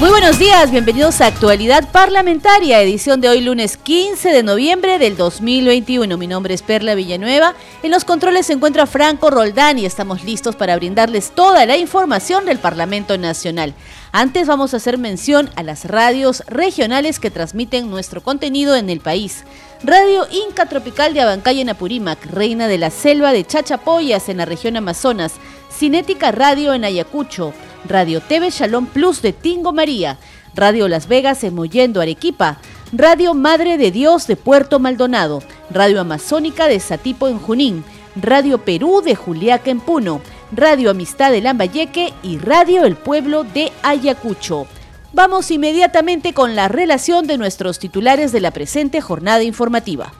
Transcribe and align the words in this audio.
Muy 0.00 0.08
buenos 0.08 0.38
días, 0.38 0.70
bienvenidos 0.70 1.20
a 1.20 1.26
Actualidad 1.26 1.86
Parlamentaria, 1.92 2.80
edición 2.80 3.20
de 3.20 3.28
hoy 3.28 3.42
lunes 3.42 3.76
15 3.76 4.30
de 4.30 4.42
noviembre 4.42 4.98
del 4.98 5.14
2021. 5.14 6.16
Mi 6.16 6.26
nombre 6.26 6.54
es 6.54 6.62
Perla 6.62 6.94
Villanueva. 6.94 7.54
En 7.82 7.90
los 7.90 8.06
controles 8.06 8.46
se 8.46 8.54
encuentra 8.54 8.86
Franco 8.86 9.28
Roldán 9.28 9.78
y 9.78 9.84
estamos 9.84 10.24
listos 10.24 10.56
para 10.56 10.74
brindarles 10.76 11.32
toda 11.32 11.66
la 11.66 11.76
información 11.76 12.46
del 12.46 12.58
Parlamento 12.58 13.18
Nacional. 13.18 13.74
Antes 14.10 14.46
vamos 14.46 14.72
a 14.72 14.78
hacer 14.78 14.96
mención 14.96 15.50
a 15.54 15.62
las 15.62 15.84
radios 15.84 16.44
regionales 16.46 17.20
que 17.20 17.30
transmiten 17.30 17.90
nuestro 17.90 18.22
contenido 18.22 18.76
en 18.76 18.88
el 18.88 19.00
país. 19.00 19.44
Radio 19.82 20.26
Inca 20.30 20.64
Tropical 20.64 21.12
de 21.12 21.20
Abancay 21.20 21.60
en 21.60 21.68
Apurímac, 21.68 22.24
Reina 22.24 22.68
de 22.68 22.78
la 22.78 22.90
Selva 22.90 23.32
de 23.32 23.46
Chachapoyas 23.46 24.30
en 24.30 24.38
la 24.38 24.46
región 24.46 24.78
Amazonas, 24.78 25.34
Cinética 25.80 26.30
Radio 26.30 26.74
en 26.74 26.84
Ayacucho, 26.84 27.54
Radio 27.88 28.20
TV 28.20 28.50
Shalom 28.50 28.84
Plus 28.84 29.22
de 29.22 29.32
Tingo 29.32 29.72
María, 29.72 30.18
Radio 30.54 30.88
Las 30.88 31.08
Vegas 31.08 31.42
en 31.42 31.54
Mollendo, 31.54 32.02
Arequipa, 32.02 32.58
Radio 32.92 33.32
Madre 33.32 33.78
de 33.78 33.90
Dios 33.90 34.26
de 34.26 34.36
Puerto 34.36 34.78
Maldonado, 34.78 35.42
Radio 35.70 36.02
Amazónica 36.02 36.68
de 36.68 36.80
Satipo 36.80 37.28
en 37.28 37.38
Junín, 37.38 37.82
Radio 38.14 38.58
Perú 38.58 39.00
de 39.02 39.14
Juliaca 39.14 39.70
en 39.70 39.80
Puno, 39.80 40.20
Radio 40.52 40.90
Amistad 40.90 41.30
de 41.30 41.40
Lambayeque 41.40 42.12
y 42.22 42.36
Radio 42.36 42.84
El 42.84 42.96
Pueblo 42.96 43.44
de 43.44 43.72
Ayacucho. 43.82 44.66
Vamos 45.14 45.50
inmediatamente 45.50 46.34
con 46.34 46.56
la 46.56 46.68
relación 46.68 47.26
de 47.26 47.38
nuestros 47.38 47.78
titulares 47.78 48.32
de 48.32 48.40
la 48.42 48.50
presente 48.50 49.00
jornada 49.00 49.44
informativa. 49.44 50.12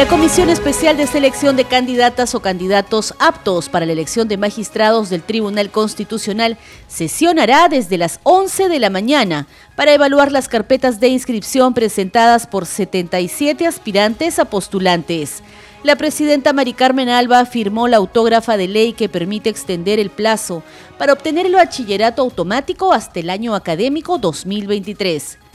La 0.00 0.08
Comisión 0.08 0.48
Especial 0.48 0.96
de 0.96 1.06
Selección 1.06 1.56
de 1.56 1.66
Candidatas 1.66 2.34
o 2.34 2.40
Candidatos 2.40 3.12
aptos 3.18 3.68
para 3.68 3.84
la 3.84 3.92
elección 3.92 4.28
de 4.28 4.38
magistrados 4.38 5.10
del 5.10 5.22
Tribunal 5.22 5.70
Constitucional 5.70 6.56
sesionará 6.88 7.68
desde 7.68 7.98
las 7.98 8.18
11 8.22 8.70
de 8.70 8.78
la 8.78 8.88
mañana 8.88 9.46
para 9.76 9.92
evaluar 9.92 10.32
las 10.32 10.48
carpetas 10.48 11.00
de 11.00 11.08
inscripción 11.08 11.74
presentadas 11.74 12.46
por 12.46 12.64
77 12.64 13.66
aspirantes 13.66 14.38
a 14.38 14.46
postulantes. 14.46 15.42
La 15.82 15.96
presidenta 15.96 16.54
Mari 16.54 16.72
Carmen 16.72 17.10
Alba 17.10 17.44
firmó 17.44 17.86
la 17.86 17.98
autógrafa 17.98 18.56
de 18.56 18.68
ley 18.68 18.94
que 18.94 19.10
permite 19.10 19.50
extender 19.50 19.98
el 19.98 20.08
plazo 20.08 20.62
para 20.96 21.12
obtener 21.12 21.44
el 21.44 21.56
bachillerato 21.56 22.22
automático 22.22 22.94
hasta 22.94 23.20
el 23.20 23.28
año 23.28 23.54
académico 23.54 24.16
2023. 24.16 25.49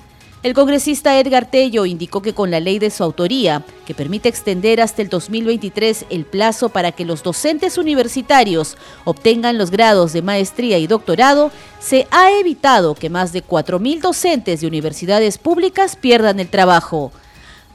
El 0.45 0.53
congresista 0.53 1.19
Edgar 1.19 1.49
Tello 1.49 1.87
indicó 1.87 2.21
que 2.21 2.35
con 2.35 2.51
la 2.51 2.59
ley 2.59 2.77
de 2.77 2.91
su 2.91 3.03
autoría, 3.03 3.63
que 3.87 3.95
permite 3.95 4.29
extender 4.29 4.79
hasta 4.79 5.01
el 5.01 5.09
2023 5.09 6.05
el 6.11 6.23
plazo 6.23 6.69
para 6.69 6.91
que 6.91 7.03
los 7.03 7.23
docentes 7.23 7.79
universitarios 7.79 8.77
obtengan 9.05 9.57
los 9.57 9.71
grados 9.71 10.13
de 10.13 10.21
maestría 10.21 10.77
y 10.77 10.85
doctorado, 10.85 11.49
se 11.79 12.05
ha 12.11 12.31
evitado 12.31 12.93
que 12.93 13.09
más 13.09 13.33
de 13.33 13.43
4.000 13.43 14.01
docentes 14.01 14.61
de 14.61 14.67
universidades 14.67 15.39
públicas 15.39 15.95
pierdan 15.95 16.39
el 16.39 16.47
trabajo. 16.47 17.11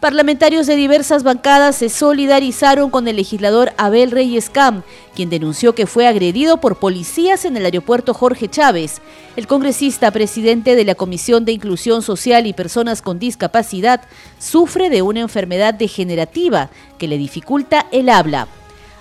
Parlamentarios 0.01 0.67
de 0.67 0.77
diversas 0.77 1.25
bancadas 1.25 1.77
se 1.77 1.91
solidarizaron 1.91 2.89
con 2.89 3.07
el 3.07 3.17
legislador 3.17 3.75
Abel 3.77 4.11
Reyes 4.11 4.49
Cam, 4.49 4.83
quien 5.15 5.29
denunció 5.29 5.75
que 5.75 5.87
fue 5.87 6.07
agredido 6.07 6.57
por 6.57 6.79
policías 6.79 7.45
en 7.45 7.59
el 7.59 7.67
aeropuerto 7.67 8.15
Jorge 8.15 8.49
Chávez. 8.49 9.03
El 9.37 9.47
congresista 9.47 10.11
presidente 10.11 10.75
de 10.75 10.87
la 10.87 10.95
Comisión 10.95 11.45
de 11.45 11.53
Inclusión 11.53 12.01
Social 12.01 12.47
y 12.47 12.55
Personas 12.55 13.03
con 13.03 13.19
Discapacidad 13.19 14.01
sufre 14.39 14.89
de 14.89 15.03
una 15.03 15.21
enfermedad 15.21 15.75
degenerativa 15.75 16.71
que 16.97 17.07
le 17.07 17.19
dificulta 17.19 17.87
el 17.93 18.09
habla. 18.09 18.49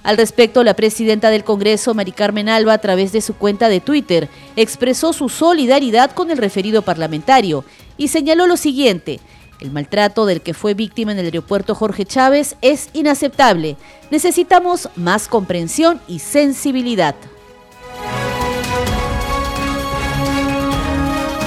Al 0.04 0.18
respecto, 0.18 0.66
la 0.66 0.74
presidenta 0.74 1.30
del 1.30 1.46
Congreso, 1.46 1.94
Mari 1.94 2.12
Carmen 2.12 2.50
Alba, 2.50 2.74
a 2.74 2.78
través 2.78 3.14
de 3.14 3.22
su 3.22 3.36
cuenta 3.36 3.70
de 3.70 3.80
Twitter, 3.80 4.28
expresó 4.58 5.14
su 5.14 5.30
solidaridad 5.30 6.12
con 6.12 6.30
el 6.30 6.38
referido 6.38 6.82
parlamentario 6.82 7.64
y 7.98 8.10
señaló 8.10 8.48
lo 8.48 8.58
siguiente. 8.58 9.22
El 9.60 9.72
maltrato 9.72 10.26
del 10.26 10.40
que 10.40 10.54
fue 10.54 10.74
víctima 10.74 11.12
en 11.12 11.20
el 11.20 11.26
aeropuerto 11.26 11.76
Jorge 11.76 12.06
Chávez 12.06 12.56
es 12.62 12.90
inaceptable. 12.94 13.76
Necesitamos 14.10 14.90
más 14.96 15.28
comprensión 15.28 16.00
y 16.08 16.20
sensibilidad. 16.20 17.14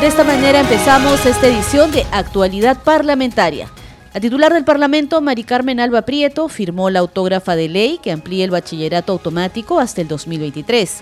De 0.01 0.07
esta 0.07 0.25
manera 0.25 0.61
empezamos 0.61 1.25
esta 1.25 1.47
edición 1.47 1.91
de 1.91 2.05
Actualidad 2.13 2.83
Parlamentaria. 2.83 3.71
La 4.13 4.21
titular 4.21 4.53
del 4.53 4.65
Parlamento, 4.65 5.23
Mari 5.23 5.45
Carmen 5.45 5.81
Alba 5.81 6.03
Prieto, 6.03 6.49
firmó 6.49 6.91
la 6.91 6.99
autógrafa 6.99 7.57
de 7.57 7.71
ley 7.71 7.99
que 8.03 8.13
amplía 8.13 8.45
el 8.45 8.51
bachillerato 8.51 9.13
automático 9.13 9.81
hasta 9.81 10.03
el 10.03 10.09
2023. 10.09 11.01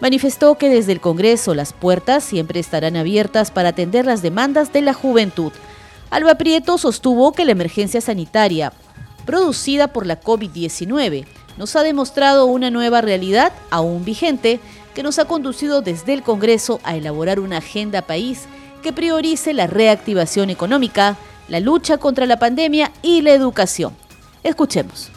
Manifestó 0.00 0.56
que 0.56 0.68
desde 0.68 0.92
el 0.92 1.00
Congreso 1.00 1.54
las 1.54 1.72
puertas 1.72 2.22
siempre 2.22 2.60
estarán 2.60 2.96
abiertas 2.96 3.50
para 3.50 3.70
atender 3.70 4.04
las 4.04 4.22
demandas 4.22 4.72
de 4.72 4.82
la 4.82 4.94
juventud 4.94 5.52
Alba 6.12 6.34
Prieto 6.34 6.76
sostuvo 6.76 7.32
que 7.32 7.46
la 7.46 7.52
emergencia 7.52 8.02
sanitaria 8.02 8.74
producida 9.24 9.88
por 9.88 10.04
la 10.04 10.20
COVID-19 10.20 11.24
nos 11.56 11.74
ha 11.74 11.82
demostrado 11.82 12.44
una 12.44 12.70
nueva 12.70 13.00
realidad 13.00 13.50
aún 13.70 14.04
vigente 14.04 14.60
que 14.94 15.02
nos 15.02 15.18
ha 15.18 15.24
conducido 15.24 15.80
desde 15.80 16.12
el 16.12 16.22
Congreso 16.22 16.80
a 16.84 16.96
elaborar 16.96 17.40
una 17.40 17.56
agenda 17.56 18.02
país 18.02 18.42
que 18.82 18.92
priorice 18.92 19.54
la 19.54 19.66
reactivación 19.66 20.50
económica, 20.50 21.16
la 21.48 21.60
lucha 21.60 21.96
contra 21.96 22.26
la 22.26 22.38
pandemia 22.38 22.92
y 23.00 23.22
la 23.22 23.32
educación. 23.32 23.94
Escuchemos. 24.42 25.10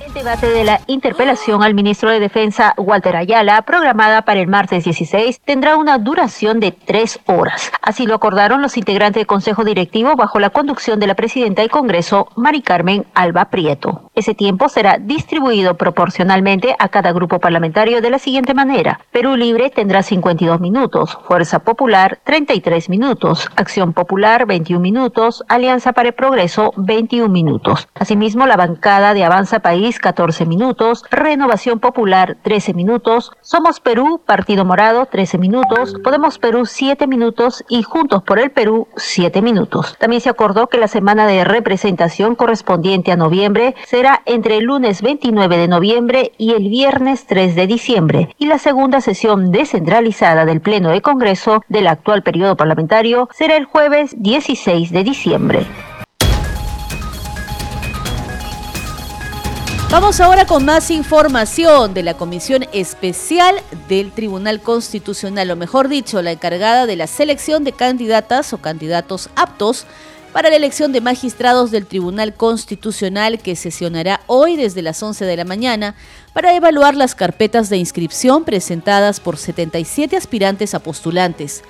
El 0.00 0.12
debate 0.12 0.48
de 0.48 0.64
la 0.64 0.80
interpelación 0.88 1.62
al 1.62 1.72
ministro 1.72 2.10
de 2.10 2.18
Defensa, 2.18 2.74
Walter 2.76 3.14
Ayala, 3.14 3.62
programada 3.62 4.22
para 4.22 4.40
el 4.40 4.48
martes 4.48 4.82
16, 4.82 5.40
tendrá 5.44 5.76
una 5.76 5.98
duración 5.98 6.58
de 6.58 6.72
tres 6.72 7.20
horas. 7.26 7.70
Así 7.80 8.04
lo 8.04 8.16
acordaron 8.16 8.60
los 8.60 8.76
integrantes 8.76 9.20
del 9.20 9.28
Consejo 9.28 9.62
Directivo 9.62 10.16
bajo 10.16 10.40
la 10.40 10.50
conducción 10.50 10.98
de 10.98 11.06
la 11.06 11.14
presidenta 11.14 11.62
del 11.62 11.70
Congreso, 11.70 12.28
Mari 12.34 12.62
Carmen 12.62 13.06
Alba 13.14 13.44
Prieto. 13.46 14.10
Ese 14.16 14.34
tiempo 14.34 14.68
será 14.68 14.98
distribuido 14.98 15.76
proporcionalmente 15.76 16.74
a 16.78 16.88
cada 16.88 17.12
grupo 17.12 17.38
parlamentario 17.38 18.00
de 18.00 18.10
la 18.10 18.18
siguiente 18.18 18.52
manera. 18.52 19.00
Perú 19.12 19.36
Libre 19.36 19.70
tendrá 19.70 20.02
52 20.02 20.60
minutos, 20.60 21.18
Fuerza 21.26 21.60
Popular 21.60 22.18
33 22.24 22.88
minutos, 22.88 23.48
Acción 23.54 23.92
Popular 23.92 24.46
21 24.46 24.80
minutos, 24.80 25.44
Alianza 25.48 25.92
para 25.92 26.08
el 26.08 26.14
Progreso 26.14 26.72
21 26.76 27.28
minutos. 27.28 27.88
Asimismo, 27.94 28.46
la 28.46 28.56
bancada 28.56 29.14
de 29.14 29.24
Avanza 29.24 29.60
País 29.60 29.83
14 29.92 30.46
minutos, 30.46 31.04
Renovación 31.10 31.78
Popular 31.78 32.36
13 32.42 32.74
minutos, 32.74 33.32
Somos 33.42 33.80
Perú, 33.80 34.20
Partido 34.24 34.64
Morado 34.64 35.06
13 35.06 35.38
minutos, 35.38 35.94
Podemos 36.02 36.38
Perú 36.38 36.64
7 36.64 37.06
minutos 37.06 37.64
y 37.68 37.82
Juntos 37.82 38.22
por 38.22 38.38
el 38.38 38.50
Perú 38.50 38.88
7 38.96 39.42
minutos. 39.42 39.96
También 39.98 40.22
se 40.22 40.30
acordó 40.30 40.68
que 40.68 40.78
la 40.78 40.88
semana 40.88 41.26
de 41.26 41.44
representación 41.44 42.34
correspondiente 42.34 43.12
a 43.12 43.16
noviembre 43.16 43.74
será 43.84 44.22
entre 44.24 44.56
el 44.56 44.64
lunes 44.64 45.02
29 45.02 45.58
de 45.58 45.68
noviembre 45.68 46.32
y 46.38 46.52
el 46.52 46.68
viernes 46.68 47.26
3 47.26 47.54
de 47.54 47.66
diciembre 47.66 48.34
y 48.38 48.46
la 48.46 48.58
segunda 48.58 49.00
sesión 49.00 49.52
descentralizada 49.52 50.44
del 50.46 50.60
Pleno 50.60 50.90
de 50.90 51.02
Congreso 51.02 51.62
del 51.68 51.86
actual 51.86 52.22
periodo 52.22 52.56
parlamentario 52.56 53.28
será 53.32 53.56
el 53.56 53.66
jueves 53.66 54.14
16 54.18 54.90
de 54.90 55.04
diciembre. 55.04 55.66
Vamos 59.94 60.18
ahora 60.18 60.44
con 60.44 60.64
más 60.64 60.90
información 60.90 61.94
de 61.94 62.02
la 62.02 62.14
Comisión 62.14 62.66
Especial 62.72 63.54
del 63.86 64.10
Tribunal 64.10 64.60
Constitucional, 64.60 65.52
o 65.52 65.54
mejor 65.54 65.86
dicho, 65.86 66.20
la 66.20 66.32
encargada 66.32 66.86
de 66.86 66.96
la 66.96 67.06
selección 67.06 67.62
de 67.62 67.70
candidatas 67.70 68.52
o 68.52 68.58
candidatos 68.58 69.30
aptos 69.36 69.86
para 70.32 70.50
la 70.50 70.56
elección 70.56 70.90
de 70.90 71.00
magistrados 71.00 71.70
del 71.70 71.86
Tribunal 71.86 72.34
Constitucional 72.34 73.38
que 73.38 73.54
sesionará 73.54 74.20
hoy 74.26 74.56
desde 74.56 74.82
las 74.82 75.00
11 75.00 75.26
de 75.26 75.36
la 75.36 75.44
mañana 75.44 75.94
para 76.32 76.56
evaluar 76.56 76.96
las 76.96 77.14
carpetas 77.14 77.70
de 77.70 77.76
inscripción 77.76 78.42
presentadas 78.42 79.20
por 79.20 79.36
77 79.36 80.16
aspirantes 80.16 80.74
a 80.74 80.80
postulantes. 80.80 81.62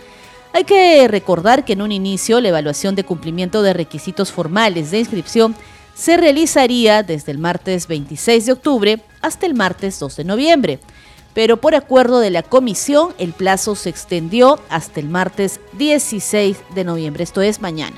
Hay 0.55 0.65
que 0.65 1.07
recordar 1.09 1.67
que 1.67 1.75
en 1.75 1.83
un 1.83 1.93
inicio 1.93 2.41
la 2.41 2.49
evaluación 2.49 2.95
de 2.95 3.05
cumplimiento 3.05 3.61
de 3.61 3.75
requisitos 3.75 4.33
formales 4.33 4.91
de 4.91 5.01
inscripción 5.01 5.55
se 5.95 6.17
realizaría 6.17 7.03
desde 7.03 7.33
el 7.33 7.39
martes 7.39 7.87
26 7.87 8.47
de 8.47 8.53
octubre 8.53 9.01
hasta 9.23 9.47
el 9.47 9.55
martes 9.55 9.99
2 9.99 10.17
de 10.17 10.25
noviembre. 10.25 10.79
Pero 11.35 11.57
por 11.57 11.75
acuerdo 11.75 12.21
de 12.21 12.31
la 12.31 12.43
comisión, 12.43 13.13
el 13.19 13.33
plazo 13.33 13.75
se 13.75 13.91
extendió 13.91 14.61
hasta 14.69 15.01
el 15.01 15.09
martes 15.09 15.61
16 15.79 16.57
de 16.75 16.85
noviembre, 16.85 17.25
esto 17.25 17.43
es 17.43 17.61
mañana. 17.61 17.97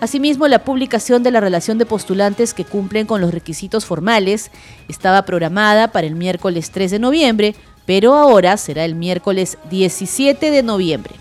Asimismo, 0.00 0.48
la 0.48 0.64
publicación 0.64 1.22
de 1.22 1.30
la 1.30 1.40
relación 1.40 1.76
de 1.76 1.84
postulantes 1.84 2.54
que 2.54 2.64
cumplen 2.64 3.06
con 3.06 3.20
los 3.20 3.34
requisitos 3.34 3.84
formales 3.84 4.50
estaba 4.88 5.26
programada 5.26 5.88
para 5.88 6.06
el 6.06 6.14
miércoles 6.14 6.70
3 6.70 6.92
de 6.92 6.98
noviembre, 6.98 7.54
pero 7.84 8.14
ahora 8.14 8.56
será 8.56 8.86
el 8.86 8.94
miércoles 8.94 9.58
17 9.68 10.50
de 10.50 10.62
noviembre. 10.62 11.14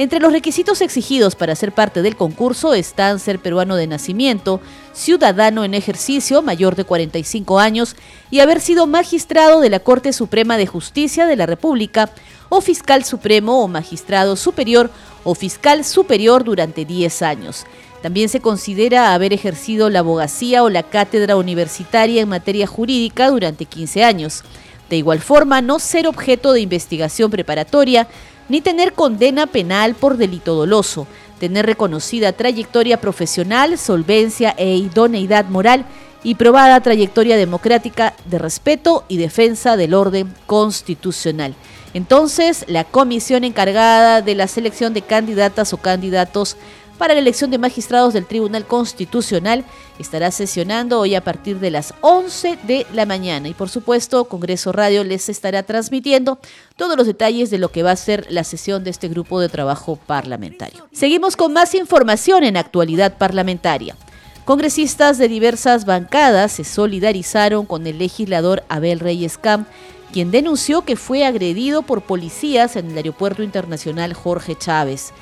Entre 0.00 0.18
los 0.18 0.32
requisitos 0.32 0.80
exigidos 0.80 1.34
para 1.34 1.54
ser 1.54 1.72
parte 1.72 2.00
del 2.00 2.16
concurso 2.16 2.72
están 2.72 3.18
ser 3.18 3.38
peruano 3.38 3.76
de 3.76 3.86
nacimiento, 3.86 4.62
ciudadano 4.94 5.62
en 5.62 5.74
ejercicio 5.74 6.40
mayor 6.40 6.74
de 6.74 6.84
45 6.84 7.58
años 7.58 7.96
y 8.30 8.40
haber 8.40 8.62
sido 8.62 8.86
magistrado 8.86 9.60
de 9.60 9.68
la 9.68 9.80
Corte 9.80 10.14
Suprema 10.14 10.56
de 10.56 10.66
Justicia 10.66 11.26
de 11.26 11.36
la 11.36 11.44
República 11.44 12.08
o 12.48 12.62
fiscal 12.62 13.04
supremo 13.04 13.62
o 13.62 13.68
magistrado 13.68 14.36
superior 14.36 14.90
o 15.22 15.34
fiscal 15.34 15.84
superior 15.84 16.44
durante 16.44 16.86
10 16.86 17.20
años. 17.20 17.66
También 18.00 18.30
se 18.30 18.40
considera 18.40 19.12
haber 19.12 19.34
ejercido 19.34 19.90
la 19.90 19.98
abogacía 19.98 20.62
o 20.62 20.70
la 20.70 20.82
cátedra 20.82 21.36
universitaria 21.36 22.22
en 22.22 22.28
materia 22.30 22.66
jurídica 22.66 23.28
durante 23.28 23.66
15 23.66 24.02
años. 24.02 24.44
De 24.88 24.96
igual 24.96 25.20
forma, 25.20 25.60
no 25.60 25.78
ser 25.78 26.08
objeto 26.08 26.52
de 26.52 26.62
investigación 26.62 27.30
preparatoria 27.30 28.08
ni 28.50 28.60
tener 28.60 28.92
condena 28.92 29.46
penal 29.46 29.94
por 29.94 30.16
delito 30.16 30.54
doloso, 30.54 31.06
tener 31.38 31.64
reconocida 31.64 32.32
trayectoria 32.32 33.00
profesional, 33.00 33.78
solvencia 33.78 34.54
e 34.58 34.76
idoneidad 34.76 35.46
moral 35.46 35.86
y 36.24 36.34
probada 36.34 36.80
trayectoria 36.80 37.36
democrática 37.36 38.12
de 38.26 38.38
respeto 38.38 39.04
y 39.08 39.18
defensa 39.18 39.76
del 39.76 39.94
orden 39.94 40.34
constitucional. 40.46 41.54
Entonces, 41.94 42.64
la 42.66 42.82
comisión 42.82 43.44
encargada 43.44 44.20
de 44.20 44.34
la 44.34 44.48
selección 44.48 44.94
de 44.94 45.02
candidatas 45.02 45.72
o 45.72 45.76
candidatos 45.76 46.56
para 47.00 47.14
la 47.14 47.20
elección 47.20 47.50
de 47.50 47.56
magistrados 47.56 48.12
del 48.12 48.26
Tribunal 48.26 48.66
Constitucional 48.66 49.64
estará 49.98 50.30
sesionando 50.30 51.00
hoy 51.00 51.14
a 51.14 51.24
partir 51.24 51.58
de 51.58 51.70
las 51.70 51.94
11 52.02 52.58
de 52.64 52.86
la 52.92 53.06
mañana 53.06 53.48
y 53.48 53.54
por 53.54 53.70
supuesto 53.70 54.26
Congreso 54.26 54.70
Radio 54.70 55.02
les 55.02 55.30
estará 55.30 55.62
transmitiendo 55.62 56.38
todos 56.76 56.98
los 56.98 57.06
detalles 57.06 57.48
de 57.48 57.56
lo 57.56 57.72
que 57.72 57.82
va 57.82 57.92
a 57.92 57.96
ser 57.96 58.26
la 58.28 58.44
sesión 58.44 58.84
de 58.84 58.90
este 58.90 59.08
grupo 59.08 59.40
de 59.40 59.48
trabajo 59.48 59.96
parlamentario. 59.96 60.88
Seguimos 60.92 61.36
con 61.36 61.54
más 61.54 61.74
información 61.74 62.44
en 62.44 62.58
actualidad 62.58 63.16
parlamentaria. 63.16 63.96
Congresistas 64.44 65.16
de 65.16 65.28
diversas 65.28 65.86
bancadas 65.86 66.52
se 66.52 66.64
solidarizaron 66.64 67.64
con 67.64 67.86
el 67.86 67.98
legislador 67.98 68.62
Abel 68.68 69.00
Reyes 69.00 69.38
Camp, 69.38 69.66
quien 70.12 70.30
denunció 70.30 70.82
que 70.82 70.96
fue 70.96 71.24
agredido 71.24 71.80
por 71.80 72.02
policías 72.02 72.76
en 72.76 72.90
el 72.90 72.96
Aeropuerto 72.98 73.42
Internacional 73.42 74.12
Jorge 74.12 74.54
Chávez. 74.54 75.14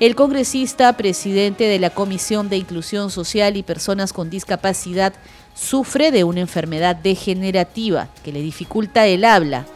El 0.00 0.16
congresista, 0.16 0.96
presidente 0.96 1.64
de 1.64 1.78
la 1.78 1.90
Comisión 1.90 2.48
de 2.48 2.56
Inclusión 2.56 3.10
Social 3.10 3.56
y 3.56 3.62
Personas 3.62 4.12
con 4.12 4.30
Discapacidad, 4.30 5.12
sufre 5.54 6.10
de 6.10 6.24
una 6.24 6.40
enfermedad 6.40 6.96
degenerativa 6.96 8.08
que 8.24 8.32
le 8.32 8.40
dificulta 8.40 9.06
el 9.06 9.24
habla. 9.24 9.66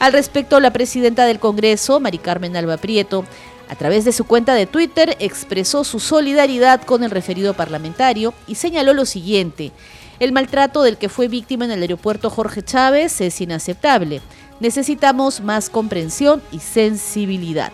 Al 0.00 0.12
respecto, 0.12 0.58
la 0.58 0.72
presidenta 0.72 1.26
del 1.26 1.38
Congreso, 1.38 2.00
Mari 2.00 2.18
Carmen 2.18 2.56
Alba 2.56 2.76
Prieto, 2.76 3.24
a 3.68 3.76
través 3.76 4.04
de 4.04 4.12
su 4.12 4.24
cuenta 4.24 4.54
de 4.54 4.66
Twitter 4.66 5.16
expresó 5.20 5.84
su 5.84 6.00
solidaridad 6.00 6.82
con 6.82 7.04
el 7.04 7.10
referido 7.10 7.54
parlamentario 7.54 8.32
y 8.46 8.54
señaló 8.54 8.94
lo 8.94 9.04
siguiente. 9.04 9.72
El 10.18 10.32
maltrato 10.32 10.82
del 10.82 10.96
que 10.96 11.08
fue 11.08 11.28
víctima 11.28 11.66
en 11.66 11.72
el 11.72 11.82
aeropuerto 11.82 12.30
Jorge 12.30 12.62
Chávez 12.62 13.20
es 13.20 13.40
inaceptable. 13.40 14.22
Necesitamos 14.58 15.40
más 15.40 15.70
comprensión 15.70 16.42
y 16.50 16.58
sensibilidad. 16.60 17.70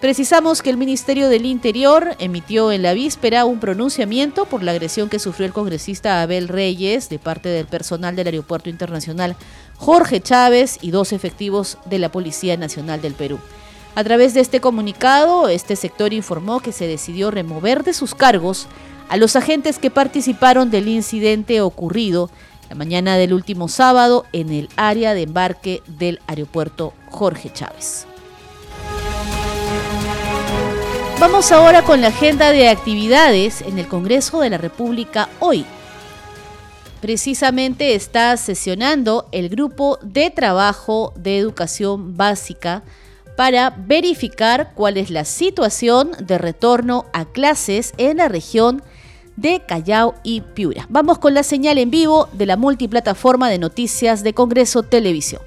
Precisamos 0.00 0.60
que 0.60 0.68
el 0.68 0.76
Ministerio 0.76 1.30
del 1.30 1.46
Interior 1.46 2.16
emitió 2.18 2.70
en 2.70 2.82
la 2.82 2.92
víspera 2.92 3.46
un 3.46 3.60
pronunciamiento 3.60 4.44
por 4.44 4.62
la 4.62 4.72
agresión 4.72 5.08
que 5.08 5.18
sufrió 5.18 5.46
el 5.46 5.54
congresista 5.54 6.20
Abel 6.20 6.48
Reyes 6.48 7.08
de 7.08 7.18
parte 7.18 7.48
del 7.48 7.66
personal 7.66 8.14
del 8.14 8.26
Aeropuerto 8.26 8.68
Internacional 8.68 9.36
Jorge 9.76 10.20
Chávez 10.20 10.78
y 10.82 10.90
dos 10.90 11.14
efectivos 11.14 11.78
de 11.86 11.98
la 11.98 12.10
Policía 12.10 12.58
Nacional 12.58 13.00
del 13.00 13.14
Perú. 13.14 13.38
A 13.94 14.04
través 14.04 14.34
de 14.34 14.40
este 14.40 14.60
comunicado, 14.60 15.48
este 15.48 15.76
sector 15.76 16.12
informó 16.12 16.60
que 16.60 16.72
se 16.72 16.86
decidió 16.86 17.30
remover 17.30 17.82
de 17.82 17.94
sus 17.94 18.14
cargos 18.14 18.66
a 19.08 19.16
los 19.16 19.34
agentes 19.34 19.78
que 19.78 19.90
participaron 19.90 20.70
del 20.70 20.88
incidente 20.88 21.62
ocurrido 21.62 22.28
la 22.68 22.74
mañana 22.74 23.16
del 23.16 23.32
último 23.32 23.68
sábado 23.68 24.26
en 24.34 24.52
el 24.52 24.68
área 24.76 25.14
de 25.14 25.22
embarque 25.22 25.82
del 25.86 26.20
aeropuerto 26.26 26.92
Jorge 27.08 27.50
Chávez. 27.50 28.06
Vamos 31.18 31.50
ahora 31.50 31.82
con 31.82 32.02
la 32.02 32.08
agenda 32.08 32.52
de 32.52 32.68
actividades 32.68 33.62
en 33.62 33.78
el 33.78 33.88
Congreso 33.88 34.40
de 34.40 34.50
la 34.50 34.58
República 34.58 35.30
hoy. 35.40 35.64
Precisamente 37.00 37.94
está 37.94 38.36
sesionando 38.36 39.26
el 39.32 39.48
grupo 39.48 39.98
de 40.02 40.28
trabajo 40.30 41.14
de 41.16 41.38
educación 41.38 42.18
básica 42.18 42.82
para 43.34 43.70
verificar 43.70 44.72
cuál 44.74 44.98
es 44.98 45.10
la 45.10 45.24
situación 45.24 46.10
de 46.20 46.36
retorno 46.36 47.06
a 47.14 47.24
clases 47.24 47.94
en 47.96 48.18
la 48.18 48.28
región 48.28 48.82
de 49.36 49.62
Callao 49.66 50.16
y 50.22 50.42
Piura. 50.42 50.84
Vamos 50.90 51.18
con 51.18 51.32
la 51.32 51.44
señal 51.44 51.78
en 51.78 51.90
vivo 51.90 52.28
de 52.34 52.44
la 52.44 52.58
multiplataforma 52.58 53.48
de 53.48 53.58
noticias 53.58 54.22
de 54.22 54.34
Congreso 54.34 54.82
Televisión 54.82 55.40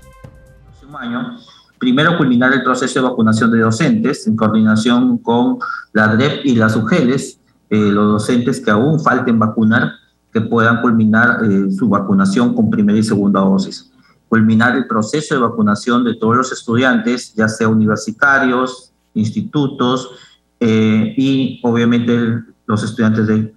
primero 1.80 2.18
culminar 2.18 2.54
el 2.54 2.62
proceso 2.62 3.00
de 3.00 3.08
vacunación 3.08 3.52
de 3.52 3.60
docentes 3.60 4.28
en 4.28 4.36
coordinación 4.36 5.18
con 5.18 5.58
la 5.94 6.16
DREP 6.16 6.46
y 6.46 6.56
las 6.56 6.76
UGELES, 6.76 7.40
eh, 7.70 7.92
los 7.92 8.12
docentes 8.14 8.60
que 8.60 8.70
aún 8.70 9.00
falten 9.00 9.40
vacunar, 9.40 9.94
que 10.32 10.42
puedan 10.42 10.82
culminar 10.82 11.40
eh, 11.44 11.72
su 11.72 11.90
vacunación 11.90 12.54
con 12.54 12.70
primera 12.70 13.00
y 13.00 13.04
segunda 13.04 13.40
dosis. 13.40 13.92
Culminar 14.28 14.76
el 14.76 14.86
proceso 14.88 15.34
de 15.34 15.42
vacunación 15.42 16.04
de 16.04 16.16
todos 16.16 16.36
los 16.36 16.52
estudiantes, 16.52 17.34
ya 17.34 17.48
sea 17.48 17.68
universitarios, 17.68 18.92
institutos 19.14 20.12
eh, 20.60 21.14
y 21.18 21.60
obviamente 21.64 22.44
los 22.68 22.84
estudiantes 22.84 23.26
de 23.26 23.56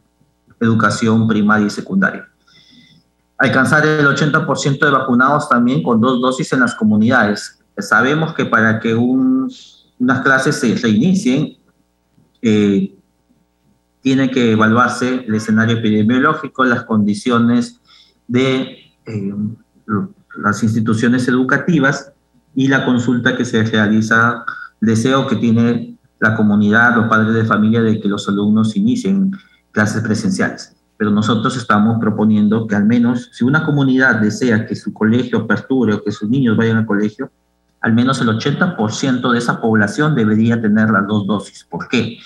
educación 0.60 1.26
primaria 1.26 1.66
y 1.66 1.70
secundaria 1.70 2.28
alcanzar 3.42 3.84
el 3.84 4.06
80% 4.06 4.78
de 4.78 4.90
vacunados 4.90 5.48
también 5.48 5.82
con 5.82 6.00
dos 6.00 6.20
dosis 6.20 6.52
en 6.52 6.60
las 6.60 6.76
comunidades 6.76 7.61
sabemos 7.78 8.34
que 8.34 8.44
para 8.44 8.80
que 8.80 8.94
unas 8.94 10.20
clases 10.22 10.56
se 10.56 10.74
reinicien, 10.74 11.56
eh, 12.42 12.94
tiene 14.02 14.30
que 14.30 14.52
evaluarse 14.52 15.24
el 15.26 15.34
escenario 15.34 15.78
epidemiológico, 15.78 16.64
las 16.64 16.84
condiciones 16.84 17.80
de 18.26 18.78
eh, 19.06 19.34
las 20.36 20.62
instituciones 20.62 21.28
educativas 21.28 22.12
y 22.54 22.68
la 22.68 22.84
consulta 22.84 23.36
que 23.36 23.44
se 23.44 23.62
realiza, 23.62 24.44
el 24.80 24.88
deseo 24.88 25.26
que 25.26 25.36
tiene 25.36 25.96
la 26.18 26.36
comunidad, 26.36 26.96
los 26.96 27.08
padres 27.08 27.34
de 27.34 27.44
familia, 27.44 27.82
de 27.82 28.00
que 28.00 28.08
los 28.08 28.28
alumnos 28.28 28.76
inicien 28.76 29.32
clases 29.70 30.02
presenciales. 30.02 30.76
Pero 30.96 31.10
nosotros 31.10 31.56
estamos 31.56 31.98
proponiendo 31.98 32.66
que 32.66 32.76
al 32.76 32.86
menos 32.86 33.30
si 33.32 33.44
una 33.44 33.64
comunidad 33.64 34.20
desea 34.20 34.66
que 34.66 34.76
su 34.76 34.92
colegio 34.92 35.40
aperture 35.40 35.94
o 35.94 36.02
que 36.04 36.12
sus 36.12 36.28
niños 36.28 36.56
vayan 36.56 36.76
al 36.76 36.86
colegio, 36.86 37.30
al 37.82 37.92
menos 37.92 38.20
el 38.20 38.28
80% 38.28 39.32
de 39.32 39.38
esa 39.38 39.60
población 39.60 40.14
debería 40.14 40.60
tener 40.60 40.90
las 40.90 41.06
dos 41.06 41.26
dosis. 41.26 41.66
¿Por 41.68 41.88
qué? 41.88 42.18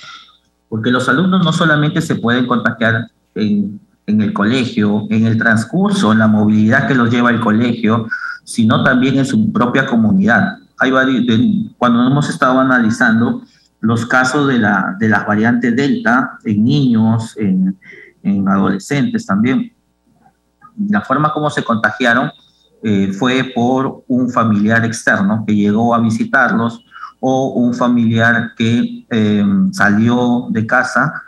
Porque 0.69 0.91
los 0.91 1.09
alumnos 1.09 1.45
no 1.45 1.53
solamente 1.53 2.03
se 2.03 2.17
pueden 2.17 2.47
contagiar 2.47 3.11
en, 3.35 3.81
el 4.07 4.33
colegio, 4.35 5.07
en 5.09 5.27
el 5.27 5.39
transcurso, 5.39 6.13
en 6.13 6.19
la 6.19 6.27
movilidad 6.29 6.87
que 6.87 6.95
los 6.95 7.11
lleva 7.11 7.31
el 7.31 7.41
colegio, 7.41 8.07
sino 8.45 8.85
también 8.85 9.17
en 9.17 9.25
su 9.25 9.51
propia 9.51 9.87
comunidad. 9.87 10.59
Cuando 11.79 12.07
hemos 12.07 12.29
estado 12.29 12.61
analizando 12.61 13.43
los 13.81 14.05
casos 14.05 14.49
de, 14.49 14.59
la, 14.59 14.95
de 14.99 15.09
las 15.09 15.27
variantes 15.27 15.75
Delta 15.75 16.39
en 16.45 16.65
niños, 16.65 17.35
en, 17.39 17.79
en 18.23 18.47
adolescentes 18.47 19.25
también, 19.25 19.73
la 20.91 21.01
forma 21.01 21.33
como 21.33 21.49
se 21.49 21.65
contagiaron, 21.65 22.31
eh, 22.83 23.12
fue 23.12 23.52
por 23.54 24.04
un 24.09 24.30
familiar 24.30 24.85
externo 24.85 25.45
que 25.47 25.54
llegó 25.54 25.95
a 25.95 26.00
visitarlos 26.00 26.85
o 27.21 27.54
un 27.54 27.75
familiar 27.75 28.52
que 28.56 29.06
em, 29.11 29.73
salió 29.73 30.47
de 30.50 30.66
casa 30.66 31.23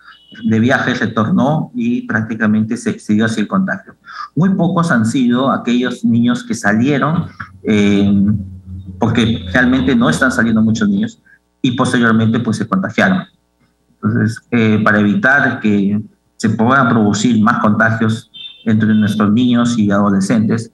de 0.44 0.60
viaje, 0.60 0.94
retornó 0.94 1.70
y 1.74 2.06
prácticamente 2.06 2.76
se 2.76 2.98
siguió 2.98 3.24
así 3.24 3.40
el 3.40 3.48
contagio. 3.48 3.94
Muy 4.36 4.50
pocos 4.50 4.90
han 4.90 5.06
sido 5.06 5.50
aquellos 5.50 6.04
niños 6.04 6.44
que 6.44 6.54
salieron, 6.54 7.26
em, 7.62 8.36
porque 8.98 9.46
realmente 9.52 9.96
no 9.96 10.10
están 10.10 10.30
saliendo 10.30 10.60
muchos 10.60 10.88
niños, 10.88 11.20
y 11.62 11.72
posteriormente 11.72 12.40
pues 12.40 12.58
se 12.58 12.68
contagiaron. 12.68 13.24
Entonces, 13.94 14.40
eh, 14.50 14.80
para 14.84 15.00
evitar 15.00 15.60
que 15.60 16.00
se 16.36 16.50
puedan 16.50 16.88
producir 16.88 17.42
más 17.42 17.58
contagios 17.58 18.30
entre 18.64 18.94
nuestros 18.94 19.32
niños 19.32 19.78
y 19.78 19.90
adolescentes, 19.90 20.70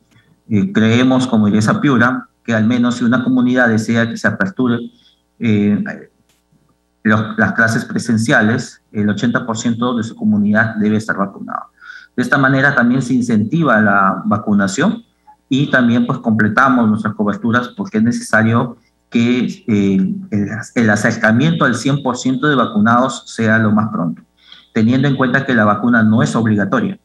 eh, 0.48 0.72
creemos, 0.72 1.26
como 1.26 1.48
Iglesia 1.48 1.80
Piura, 1.80 2.28
que 2.44 2.54
al 2.54 2.66
menos 2.66 2.96
si 2.96 3.04
una 3.04 3.24
comunidad 3.24 3.68
desea 3.68 4.08
que 4.08 4.16
se 4.16 4.28
aperture 4.28 4.78
eh, 5.38 5.82
las 7.02 7.52
clases 7.52 7.84
presenciales, 7.84 8.82
el 8.92 9.08
80% 9.08 9.96
de 9.96 10.02
su 10.02 10.16
comunidad 10.16 10.76
debe 10.76 10.96
estar 10.96 11.16
vacunado. 11.16 11.66
De 12.16 12.22
esta 12.22 12.38
manera 12.38 12.74
también 12.74 13.02
se 13.02 13.14
incentiva 13.14 13.80
la 13.80 14.22
vacunación 14.24 15.04
y 15.48 15.70
también 15.70 16.06
pues 16.06 16.18
completamos 16.20 16.88
nuestras 16.88 17.14
coberturas 17.14 17.68
porque 17.68 17.98
es 17.98 18.04
necesario 18.04 18.76
que 19.10 19.64
eh, 19.68 20.14
el, 20.74 20.90
acercamiento 20.90 21.64
al 21.64 21.74
100% 21.74 22.48
de 22.48 22.54
vacunados 22.54 23.24
sea 23.26 23.58
lo 23.58 23.70
más 23.70 23.90
pronto, 23.90 24.22
teniendo 24.72 25.06
en 25.06 25.16
cuenta 25.16 25.44
que 25.44 25.54
la 25.54 25.64
vacuna 25.64 26.02
no 26.02 26.22
es 26.22 26.34
obligatoria. 26.34 26.98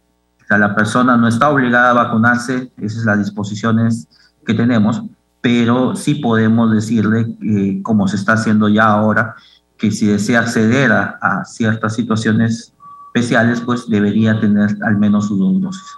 La 0.58 0.76
persona 0.76 1.16
no 1.16 1.28
está 1.28 1.50
obligada 1.50 1.92
a 1.92 1.94
vacunarse, 1.94 2.72
esas 2.78 3.04
son 3.04 3.06
las 3.06 3.20
disposiciones 3.20 4.08
que 4.46 4.54
tenemos, 4.56 5.04
pero 5.42 5.96
sí 5.96 6.16
podemos 6.16 6.72
decirle, 6.72 7.36
eh, 7.42 7.82
como 7.84 8.08
se 8.08 8.16
está 8.16 8.34
haciendo 8.34 8.68
ya 8.68 8.88
ahora, 8.88 9.36
que 9.78 9.92
si 9.92 10.08
desea 10.08 10.42
acceder 10.42 10.92
a, 10.92 11.44
ciertas 11.46 11.96
situaciones 11.96 12.74
especiales, 13.08 13.62
pues 13.62 13.88
debería 13.88 14.40
tener 14.40 14.76
al 14.84 14.98
menos 14.98 15.28
sus 15.28 15.40
dos 15.40 15.62
dosis. 15.62 15.98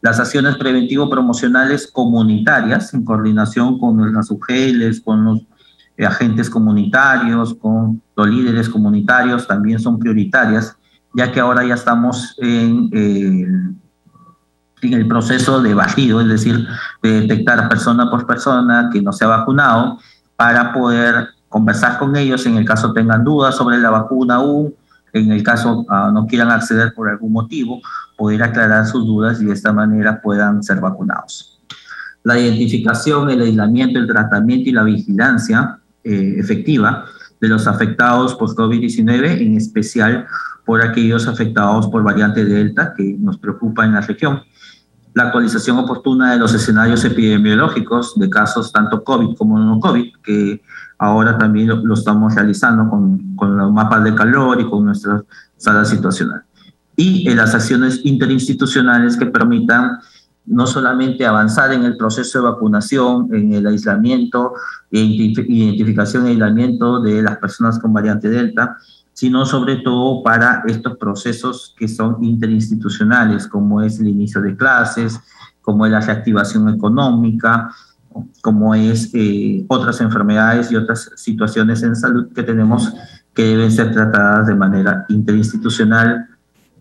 Las 0.00 0.18
acciones 0.18 0.56
preventivo-promocionales 0.56 1.86
comunitarias, 1.86 2.92
en 2.92 3.04
coordinación 3.04 3.78
con 3.78 4.12
las 4.12 4.30
UGELES, 4.30 5.00
con 5.00 5.24
los 5.24 5.40
eh, 5.96 6.04
agentes 6.04 6.50
comunitarios, 6.50 7.54
con 7.54 8.02
los 8.16 8.28
líderes 8.28 8.68
comunitarios, 8.68 9.46
también 9.46 9.78
son 9.78 9.98
prioritarias, 9.98 10.76
ya 11.14 11.32
que 11.32 11.40
ahora 11.40 11.64
ya 11.64 11.74
estamos 11.74 12.34
en, 12.38 12.90
eh, 12.92 13.46
en 14.82 14.92
el 14.92 15.08
proceso 15.08 15.62
de 15.62 15.74
batido, 15.74 16.20
es 16.20 16.28
decir, 16.28 16.66
de 17.02 17.20
detectar 17.22 17.68
persona 17.68 18.10
por 18.10 18.26
persona 18.26 18.90
que 18.92 19.00
no 19.00 19.12
se 19.12 19.24
ha 19.24 19.28
vacunado, 19.28 19.98
para 20.36 20.72
poder 20.72 21.28
conversar 21.48 21.98
con 21.98 22.16
ellos 22.16 22.44
en 22.46 22.56
el 22.56 22.64
caso 22.64 22.92
tengan 22.92 23.22
dudas 23.22 23.54
sobre 23.54 23.78
la 23.78 23.90
vacuna 23.90 24.36
aún, 24.36 24.74
en 25.12 25.30
el 25.30 25.44
caso 25.44 25.86
ah, 25.88 26.10
no 26.12 26.26
quieran 26.26 26.50
acceder 26.50 26.92
por 26.92 27.08
algún 27.08 27.32
motivo, 27.32 27.80
poder 28.18 28.42
aclarar 28.42 28.84
sus 28.86 29.06
dudas 29.06 29.40
y 29.40 29.44
de 29.44 29.52
esta 29.52 29.72
manera 29.72 30.20
puedan 30.20 30.62
ser 30.62 30.80
vacunados. 30.80 31.60
La 32.24 32.38
identificación, 32.38 33.30
el 33.30 33.42
aislamiento, 33.42 34.00
el 34.00 34.08
tratamiento 34.08 34.68
y 34.68 34.72
la 34.72 34.82
vigilancia 34.82 35.78
eh, 36.02 36.34
efectiva 36.38 37.04
de 37.40 37.48
los 37.48 37.68
afectados 37.68 38.34
por 38.34 38.48
COVID-19, 38.56 39.40
en 39.40 39.56
especial 39.56 40.26
por 40.64 40.82
aquellos 40.82 41.26
afectados 41.28 41.88
por 41.88 42.02
variante 42.02 42.44
Delta, 42.44 42.94
que 42.96 43.16
nos 43.18 43.38
preocupa 43.38 43.84
en 43.84 43.92
la 43.92 44.00
región. 44.00 44.42
La 45.12 45.24
actualización 45.24 45.78
oportuna 45.78 46.32
de 46.32 46.38
los 46.38 46.54
escenarios 46.54 47.04
epidemiológicos 47.04 48.18
de 48.18 48.28
casos 48.28 48.72
tanto 48.72 49.04
COVID 49.04 49.36
como 49.36 49.58
no 49.58 49.78
COVID, 49.78 50.16
que 50.22 50.60
Ahora 50.98 51.36
también 51.36 51.68
lo, 51.68 51.94
estamos 51.94 52.34
realizando 52.34 52.88
con, 52.88 53.36
con, 53.36 53.56
los 53.56 53.72
mapas 53.72 54.04
de 54.04 54.14
calor 54.14 54.60
y 54.60 54.64
con 54.64 54.84
nuestra 54.84 55.22
sala 55.56 55.84
situacional. 55.84 56.44
Y 56.96 57.28
en 57.28 57.36
las 57.36 57.54
acciones 57.54 58.00
interinstitucionales 58.04 59.16
que 59.16 59.26
permitan 59.26 59.98
no 60.46 60.66
solamente 60.66 61.26
avanzar 61.26 61.72
en 61.72 61.84
el 61.84 61.96
proceso 61.96 62.38
de 62.38 62.50
vacunación, 62.50 63.28
en 63.34 63.52
el 63.54 63.66
aislamiento, 63.66 64.54
identificación 64.90 66.26
y 66.26 66.30
aislamiento 66.30 67.00
de 67.00 67.22
las 67.22 67.38
personas 67.38 67.78
con 67.78 67.92
variante 67.92 68.28
Delta, 68.28 68.76
sino 69.14 69.46
sobre 69.46 69.76
todo 69.76 70.22
para 70.22 70.62
estos 70.66 70.98
procesos 70.98 71.74
que 71.78 71.88
son 71.88 72.22
interinstitucionales, 72.22 73.46
como 73.46 73.80
es 73.80 73.98
el 74.00 74.08
inicio 74.08 74.42
de 74.42 74.56
clases, 74.56 75.18
como 75.62 75.86
es 75.86 75.92
la 75.92 76.00
reactivación 76.00 76.68
económica, 76.68 77.70
como 78.42 78.74
es 78.74 79.10
eh, 79.14 79.64
otras 79.68 80.00
enfermedades 80.00 80.70
y 80.70 80.76
otras 80.76 81.10
situaciones 81.16 81.82
en 81.82 81.96
salud 81.96 82.28
que 82.34 82.42
tenemos 82.42 82.92
que 83.32 83.42
deben 83.44 83.70
ser 83.70 83.92
tratadas 83.92 84.46
de 84.46 84.54
manera 84.54 85.06
interinstitucional, 85.08 86.28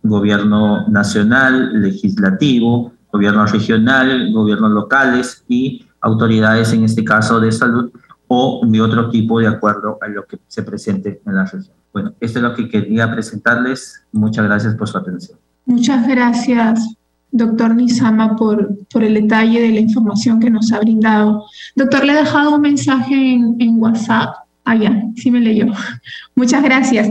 gobierno 0.03 0.87
nacional, 0.89 1.81
legislativo, 1.81 2.93
gobierno 3.11 3.45
regional, 3.45 4.31
gobiernos 4.31 4.71
locales 4.71 5.43
y 5.47 5.85
autoridades, 6.01 6.73
en 6.73 6.83
este 6.83 7.03
caso 7.03 7.39
de 7.39 7.51
salud, 7.51 7.91
o 8.27 8.61
de 8.65 8.81
otro 8.81 9.09
tipo 9.09 9.39
de 9.39 9.47
acuerdo 9.47 9.97
a 10.01 10.07
lo 10.07 10.25
que 10.25 10.39
se 10.47 10.63
presente 10.63 11.21
en 11.25 11.35
la 11.35 11.45
región. 11.45 11.75
Bueno, 11.91 12.13
esto 12.19 12.39
es 12.39 12.43
lo 12.43 12.55
que 12.55 12.67
quería 12.67 13.11
presentarles. 13.11 14.03
Muchas 14.11 14.45
gracias 14.45 14.75
por 14.75 14.87
su 14.87 14.97
atención. 14.97 15.37
Muchas 15.65 16.07
gracias, 16.07 16.95
doctor 17.31 17.75
Nizama, 17.75 18.35
por, 18.35 18.75
por 18.91 19.03
el 19.03 19.13
detalle 19.13 19.61
de 19.61 19.69
la 19.69 19.79
información 19.79 20.39
que 20.39 20.49
nos 20.49 20.71
ha 20.71 20.79
brindado. 20.79 21.45
Doctor, 21.75 22.03
le 22.03 22.13
he 22.13 22.15
dejado 22.15 22.55
un 22.55 22.61
mensaje 22.61 23.33
en, 23.33 23.55
en 23.59 23.81
WhatsApp. 23.81 24.35
Ah, 24.65 24.75
ya, 24.75 25.03
sí 25.15 25.29
me 25.29 25.39
leyó. 25.39 25.67
Muchas 26.35 26.63
gracias. 26.63 27.07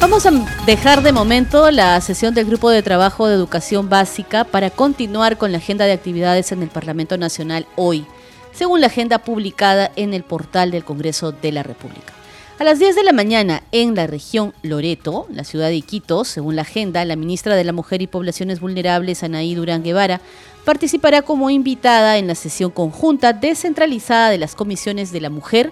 Vamos 0.00 0.24
a 0.26 0.30
dejar 0.64 1.02
de 1.02 1.12
momento 1.12 1.70
la 1.72 2.00
sesión 2.00 2.32
del 2.32 2.46
Grupo 2.46 2.70
de 2.70 2.82
Trabajo 2.82 3.26
de 3.26 3.34
Educación 3.34 3.88
Básica 3.88 4.44
para 4.44 4.70
continuar 4.70 5.36
con 5.36 5.50
la 5.50 5.58
agenda 5.58 5.86
de 5.86 5.92
actividades 5.92 6.52
en 6.52 6.62
el 6.62 6.68
Parlamento 6.68 7.18
Nacional 7.18 7.66
hoy, 7.74 8.06
según 8.52 8.80
la 8.80 8.88
agenda 8.88 9.18
publicada 9.18 9.90
en 9.96 10.14
el 10.14 10.24
portal 10.24 10.70
del 10.70 10.84
Congreso 10.84 11.32
de 11.32 11.52
la 11.52 11.62
República. 11.62 12.12
A 12.58 12.64
las 12.64 12.80
10 12.80 12.96
de 12.96 13.04
la 13.04 13.12
mañana 13.12 13.62
en 13.70 13.94
la 13.94 14.08
región 14.08 14.52
Loreto, 14.62 15.28
la 15.32 15.44
ciudad 15.44 15.68
de 15.68 15.76
Iquitos, 15.76 16.26
según 16.26 16.56
la 16.56 16.62
agenda, 16.62 17.04
la 17.04 17.14
ministra 17.14 17.54
de 17.54 17.62
la 17.62 17.72
Mujer 17.72 18.02
y 18.02 18.08
Poblaciones 18.08 18.58
Vulnerables, 18.58 19.22
Anaí 19.22 19.54
Durán 19.54 19.84
Guevara, 19.84 20.20
participará 20.64 21.22
como 21.22 21.50
invitada 21.50 22.18
en 22.18 22.26
la 22.26 22.34
sesión 22.34 22.72
conjunta 22.72 23.32
descentralizada 23.32 24.30
de 24.30 24.38
las 24.38 24.56
comisiones 24.56 25.12
de 25.12 25.20
la 25.20 25.30
mujer 25.30 25.70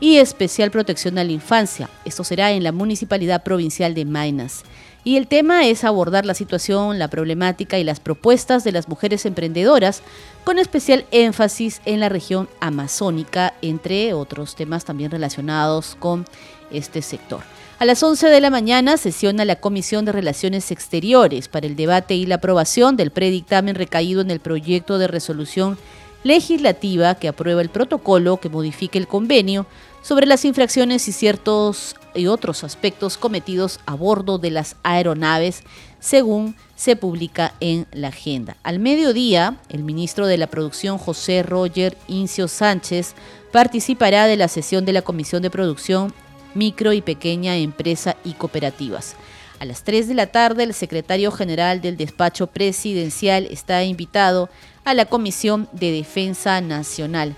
y 0.00 0.16
especial 0.16 0.70
protección 0.70 1.18
a 1.18 1.24
la 1.24 1.32
infancia. 1.32 1.90
Esto 2.06 2.24
será 2.24 2.52
en 2.52 2.62
la 2.62 2.72
Municipalidad 2.72 3.42
Provincial 3.42 3.92
de 3.92 4.06
Mainas 4.06 4.64
y 5.04 5.16
el 5.16 5.26
tema 5.26 5.66
es 5.66 5.84
abordar 5.84 6.24
la 6.24 6.34
situación, 6.34 6.98
la 6.98 7.08
problemática 7.08 7.78
y 7.78 7.84
las 7.84 7.98
propuestas 7.98 8.62
de 8.62 8.72
las 8.72 8.88
mujeres 8.88 9.26
emprendedoras, 9.26 10.02
con 10.44 10.58
especial 10.58 11.06
énfasis 11.10 11.80
en 11.84 12.00
la 12.00 12.08
región 12.08 12.48
amazónica, 12.60 13.54
entre 13.62 14.14
otros 14.14 14.54
temas 14.54 14.84
también 14.84 15.10
relacionados 15.10 15.96
con 15.98 16.24
este 16.70 17.02
sector. 17.02 17.40
A 17.80 17.84
las 17.84 18.00
11 18.00 18.28
de 18.28 18.40
la 18.40 18.50
mañana 18.50 18.96
sesiona 18.96 19.44
la 19.44 19.56
Comisión 19.56 20.04
de 20.04 20.12
Relaciones 20.12 20.70
Exteriores 20.70 21.48
para 21.48 21.66
el 21.66 21.74
debate 21.74 22.14
y 22.14 22.26
la 22.26 22.36
aprobación 22.36 22.96
del 22.96 23.10
predictamen 23.10 23.74
recaído 23.74 24.20
en 24.20 24.30
el 24.30 24.38
proyecto 24.38 24.98
de 24.98 25.08
resolución 25.08 25.76
legislativa 26.24 27.14
que 27.14 27.28
aprueba 27.28 27.62
el 27.62 27.68
protocolo 27.68 28.38
que 28.38 28.48
modifique 28.48 28.98
el 28.98 29.08
convenio 29.08 29.66
sobre 30.02 30.26
las 30.26 30.44
infracciones 30.44 31.06
y 31.08 31.12
ciertos 31.12 31.96
y 32.14 32.26
otros 32.26 32.64
aspectos 32.64 33.16
cometidos 33.16 33.80
a 33.86 33.94
bordo 33.94 34.38
de 34.38 34.50
las 34.50 34.76
aeronaves, 34.82 35.62
según 36.00 36.56
se 36.74 36.96
publica 36.96 37.54
en 37.60 37.86
la 37.92 38.08
agenda. 38.08 38.56
Al 38.64 38.80
mediodía, 38.80 39.56
el 39.68 39.84
ministro 39.84 40.26
de 40.26 40.36
la 40.36 40.48
Producción, 40.48 40.98
José 40.98 41.42
Roger 41.42 41.96
Incio 42.08 42.48
Sánchez, 42.48 43.14
participará 43.52 44.26
de 44.26 44.36
la 44.36 44.48
sesión 44.48 44.84
de 44.84 44.92
la 44.92 45.02
Comisión 45.02 45.42
de 45.42 45.50
Producción, 45.50 46.12
Micro 46.54 46.92
y 46.92 47.00
Pequeña 47.00 47.56
Empresa 47.56 48.16
y 48.24 48.32
Cooperativas. 48.32 49.14
A 49.60 49.64
las 49.64 49.84
3 49.84 50.08
de 50.08 50.14
la 50.14 50.26
tarde, 50.26 50.64
el 50.64 50.74
secretario 50.74 51.30
general 51.30 51.80
del 51.80 51.96
despacho 51.96 52.48
presidencial 52.48 53.46
está 53.48 53.84
invitado 53.84 54.50
a 54.84 54.94
la 54.94 55.06
Comisión 55.06 55.68
de 55.72 55.92
Defensa 55.92 56.60
Nacional. 56.60 57.36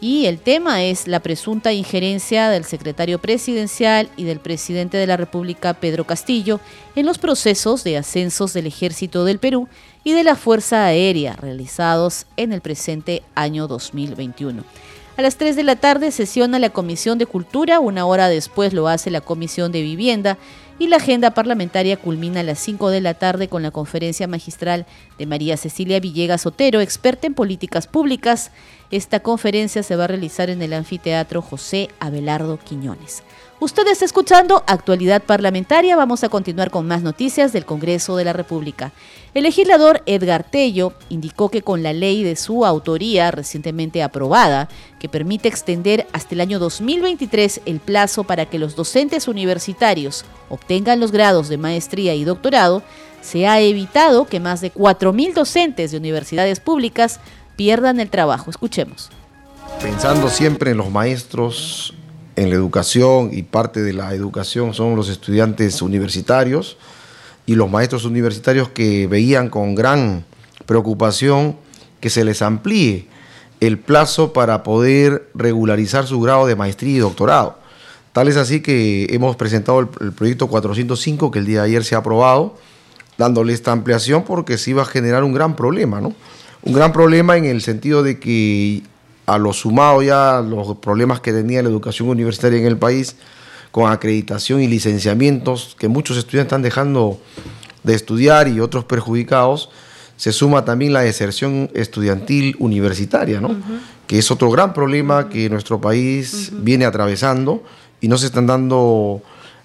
Y 0.00 0.26
el 0.26 0.38
tema 0.38 0.84
es 0.84 1.08
la 1.08 1.20
presunta 1.20 1.72
injerencia 1.72 2.50
del 2.50 2.64
secretario 2.64 3.18
presidencial 3.18 4.08
y 4.16 4.24
del 4.24 4.38
presidente 4.38 4.96
de 4.96 5.08
la 5.08 5.16
República, 5.16 5.74
Pedro 5.74 6.04
Castillo, 6.04 6.60
en 6.94 7.04
los 7.04 7.18
procesos 7.18 7.82
de 7.82 7.96
ascensos 7.96 8.52
del 8.52 8.66
ejército 8.66 9.24
del 9.24 9.40
Perú 9.40 9.68
y 10.04 10.12
de 10.12 10.22
la 10.22 10.36
Fuerza 10.36 10.84
Aérea 10.84 11.34
realizados 11.34 12.26
en 12.36 12.52
el 12.52 12.60
presente 12.60 13.24
año 13.34 13.66
2021. 13.66 14.62
A 15.16 15.22
las 15.22 15.36
3 15.36 15.56
de 15.56 15.64
la 15.64 15.74
tarde 15.74 16.12
sesiona 16.12 16.60
la 16.60 16.70
Comisión 16.70 17.18
de 17.18 17.26
Cultura, 17.26 17.80
una 17.80 18.06
hora 18.06 18.28
después 18.28 18.72
lo 18.72 18.86
hace 18.86 19.10
la 19.10 19.20
Comisión 19.20 19.72
de 19.72 19.82
Vivienda 19.82 20.38
y 20.78 20.86
la 20.86 20.96
agenda 20.96 21.32
parlamentaria 21.32 21.96
culmina 21.96 22.40
a 22.40 22.44
las 22.44 22.58
5 22.60 22.90
de 22.90 23.00
la 23.00 23.14
tarde 23.14 23.48
con 23.48 23.62
la 23.62 23.70
conferencia 23.70 24.28
magistral 24.28 24.86
de 25.18 25.26
María 25.26 25.56
Cecilia 25.56 26.00
Villegas 26.00 26.46
Otero, 26.46 26.80
experta 26.80 27.26
en 27.26 27.34
políticas 27.34 27.86
públicas. 27.86 28.52
Esta 28.90 29.20
conferencia 29.20 29.82
se 29.82 29.96
va 29.96 30.04
a 30.04 30.08
realizar 30.08 30.50
en 30.50 30.62
el 30.62 30.72
anfiteatro 30.72 31.42
José 31.42 31.88
Abelardo 31.98 32.58
Quiñones. 32.58 33.22
Usted 33.60 33.88
está 33.88 34.04
escuchando 34.04 34.62
Actualidad 34.68 35.20
Parlamentaria. 35.20 35.96
Vamos 35.96 36.22
a 36.22 36.28
continuar 36.28 36.70
con 36.70 36.86
más 36.86 37.02
noticias 37.02 37.52
del 37.52 37.64
Congreso 37.64 38.14
de 38.14 38.22
la 38.22 38.32
República. 38.32 38.92
El 39.34 39.42
legislador 39.42 40.00
Edgar 40.06 40.44
Tello 40.44 40.92
indicó 41.08 41.48
que 41.48 41.62
con 41.62 41.82
la 41.82 41.92
ley 41.92 42.22
de 42.22 42.36
su 42.36 42.64
autoría 42.64 43.32
recientemente 43.32 44.00
aprobada, 44.04 44.68
que 45.00 45.08
permite 45.08 45.48
extender 45.48 46.06
hasta 46.12 46.36
el 46.36 46.40
año 46.40 46.60
2023 46.60 47.62
el 47.66 47.80
plazo 47.80 48.22
para 48.22 48.46
que 48.46 48.60
los 48.60 48.76
docentes 48.76 49.26
universitarios 49.26 50.24
obtengan 50.50 51.00
los 51.00 51.10
grados 51.10 51.48
de 51.48 51.58
maestría 51.58 52.14
y 52.14 52.22
doctorado, 52.22 52.84
se 53.22 53.48
ha 53.48 53.58
evitado 53.58 54.26
que 54.26 54.38
más 54.38 54.60
de 54.60 54.72
4.000 54.72 55.34
docentes 55.34 55.90
de 55.90 55.98
universidades 55.98 56.60
públicas 56.60 57.18
pierdan 57.56 57.98
el 57.98 58.08
trabajo. 58.08 58.50
Escuchemos. 58.50 59.10
Pensando 59.82 60.28
siempre 60.28 60.70
en 60.70 60.76
los 60.76 60.90
maestros 60.92 61.92
en 62.38 62.50
la 62.50 62.54
educación 62.54 63.30
y 63.32 63.42
parte 63.42 63.82
de 63.82 63.92
la 63.92 64.14
educación 64.14 64.72
son 64.72 64.94
los 64.94 65.08
estudiantes 65.08 65.82
universitarios 65.82 66.76
y 67.46 67.56
los 67.56 67.68
maestros 67.68 68.04
universitarios 68.04 68.68
que 68.68 69.08
veían 69.08 69.48
con 69.48 69.74
gran 69.74 70.24
preocupación 70.64 71.56
que 72.00 72.10
se 72.10 72.24
les 72.24 72.40
amplíe 72.42 73.08
el 73.58 73.78
plazo 73.78 74.32
para 74.32 74.62
poder 74.62 75.28
regularizar 75.34 76.06
su 76.06 76.20
grado 76.20 76.46
de 76.46 76.54
maestría 76.54 76.96
y 76.96 76.98
doctorado. 76.98 77.58
Tal 78.12 78.28
es 78.28 78.36
así 78.36 78.60
que 78.60 79.08
hemos 79.10 79.34
presentado 79.34 79.80
el, 79.80 80.12
proyecto 80.12 80.46
405 80.46 81.32
que 81.32 81.40
el 81.40 81.46
día 81.46 81.62
de 81.62 81.66
ayer 81.66 81.84
se 81.84 81.96
ha 81.96 81.98
aprobado, 81.98 82.56
dándole 83.16 83.52
esta 83.52 83.72
ampliación 83.72 84.22
porque 84.22 84.58
se 84.58 84.70
iba 84.70 84.82
a 84.82 84.86
generar 84.86 85.24
un 85.24 85.32
gran 85.32 85.56
problema, 85.56 86.00
¿no? 86.00 86.14
Un 86.62 86.72
gran 86.72 86.92
problema 86.92 87.36
en 87.36 87.46
el 87.46 87.62
sentido 87.62 88.04
de 88.04 88.20
que 88.20 88.82
a 89.28 89.38
lo 89.38 89.52
sumado 89.52 90.02
ya 90.02 90.40
los 90.40 90.78
problemas 90.78 91.20
que 91.20 91.32
tenía 91.32 91.62
la 91.62 91.68
educación 91.68 92.08
universitaria 92.08 92.58
en 92.58 92.66
el 92.66 92.78
país, 92.78 93.16
con 93.70 93.90
acreditación 93.92 94.62
y 94.62 94.66
licenciamientos, 94.66 95.76
que 95.78 95.88
muchos 95.88 96.16
estudiantes 96.16 96.48
están 96.48 96.62
dejando 96.62 97.20
de 97.82 97.94
estudiar 97.94 98.48
y 98.48 98.60
otros 98.60 98.84
perjudicados, 98.84 99.68
se 100.16 100.32
suma 100.32 100.64
también 100.64 100.92
la 100.92 101.02
deserción 101.02 101.70
estudiantil 101.74 102.56
universitaria, 102.58 103.40
¿no? 103.40 103.54
que 104.06 104.18
es 104.18 104.30
otro 104.30 104.50
gran 104.50 104.72
problema 104.72 105.28
que 105.28 105.50
nuestro 105.50 105.80
país 105.80 106.50
viene 106.54 106.86
atravesando 106.86 107.62
y 108.00 108.08
no 108.08 108.16
se 108.16 108.26
están 108.26 108.46
dando 108.46 109.22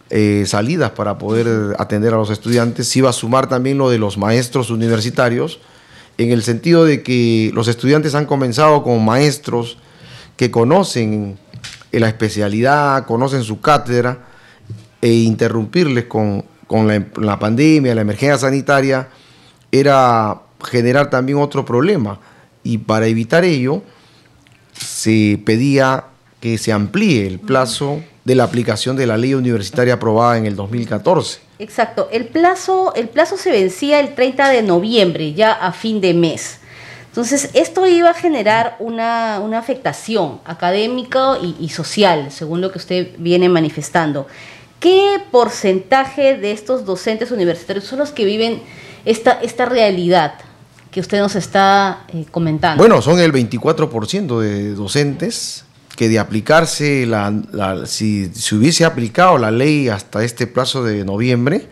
eh, 0.09 0.43
salidas 0.45 0.91
para 0.91 1.17
poder 1.17 1.75
atender 1.79 2.13
a 2.13 2.17
los 2.17 2.29
estudiantes. 2.29 2.89
Se 2.89 2.99
iba 2.99 3.09
a 3.09 3.13
sumar 3.13 3.47
también 3.47 3.77
lo 3.77 3.89
de 3.89 3.97
los 3.97 4.17
maestros 4.17 4.69
universitarios, 4.69 5.59
en 6.17 6.31
el 6.31 6.43
sentido 6.43 6.85
de 6.85 7.03
que 7.03 7.51
los 7.53 7.67
estudiantes 7.67 8.15
han 8.15 8.25
comenzado 8.25 8.83
con 8.83 9.03
maestros 9.03 9.77
que 10.37 10.51
conocen 10.51 11.37
la 11.91 12.07
especialidad, 12.07 13.05
conocen 13.05 13.43
su 13.43 13.61
cátedra, 13.61 14.19
e 15.01 15.11
interrumpirles 15.11 16.05
con, 16.05 16.45
la, 16.69 17.05
la 17.17 17.37
pandemia, 17.37 17.93
la 17.93 18.01
emergencia 18.01 18.37
sanitaria, 18.37 19.09
era 19.71 20.41
generar 20.63 21.09
también 21.09 21.39
otro 21.39 21.65
problema. 21.65 22.19
Y 22.63 22.77
para 22.77 23.07
evitar 23.07 23.43
ello, 23.43 23.83
se 24.71 25.41
pedía 25.45 26.05
que 26.39 26.57
se 26.57 26.71
amplíe 26.71 27.27
el 27.27 27.39
plazo 27.39 28.01
de 28.25 28.35
la 28.35 28.43
aplicación 28.43 28.95
de 28.95 29.07
la 29.07 29.17
ley 29.17 29.33
universitaria 29.33 29.95
aprobada 29.95 30.37
en 30.37 30.45
el 30.45 30.55
2014. 30.55 31.39
Exacto, 31.59 32.07
el 32.11 32.25
plazo, 32.25 32.93
el 32.95 33.09
plazo 33.09 33.37
se 33.37 33.51
vencía 33.51 33.99
el 33.99 34.15
30 34.15 34.49
de 34.49 34.61
noviembre, 34.61 35.33
ya 35.33 35.51
a 35.51 35.71
fin 35.71 35.99
de 36.01 36.13
mes. 36.13 36.59
Entonces, 37.07 37.51
esto 37.53 37.85
iba 37.85 38.09
a 38.09 38.13
generar 38.13 38.75
una, 38.79 39.35
afectación 39.57 40.39
académica 40.45 41.37
y, 41.41 41.55
y, 41.59 41.69
social, 41.69 42.31
según 42.31 42.59
lo 42.59 42.71
que 42.71 42.79
usted 42.79 43.09
viene 43.19 43.49
manifestando. 43.49 44.25
¿Qué 44.79 45.21
porcentaje 45.31 46.37
de 46.37 46.51
estos 46.51 46.85
docentes 46.85 47.31
universitarios 47.31 47.85
son 47.85 47.99
los 47.99 48.11
que 48.11 48.25
viven 48.25 48.61
esta, 49.05 49.33
esta 49.41 49.65
realidad 49.65 50.33
que 50.91 50.99
usted 50.99 51.19
nos 51.19 51.35
está 51.35 52.05
eh, 52.09 52.25
comentando? 52.31 52.81
Bueno, 52.81 53.01
son 53.01 53.19
el 53.19 53.31
24% 53.31 54.39
de 54.39 54.73
docentes 54.73 55.65
que 55.95 56.09
de 56.09 56.19
aplicarse, 56.19 57.05
la, 57.05 57.31
si 57.85 58.27
se 58.33 58.55
hubiese 58.55 58.85
aplicado 58.85 59.37
la 59.37 59.51
ley 59.51 59.89
hasta 59.89 60.23
este 60.23 60.47
plazo 60.47 60.83
de 60.83 61.05
noviembre, 61.05 61.67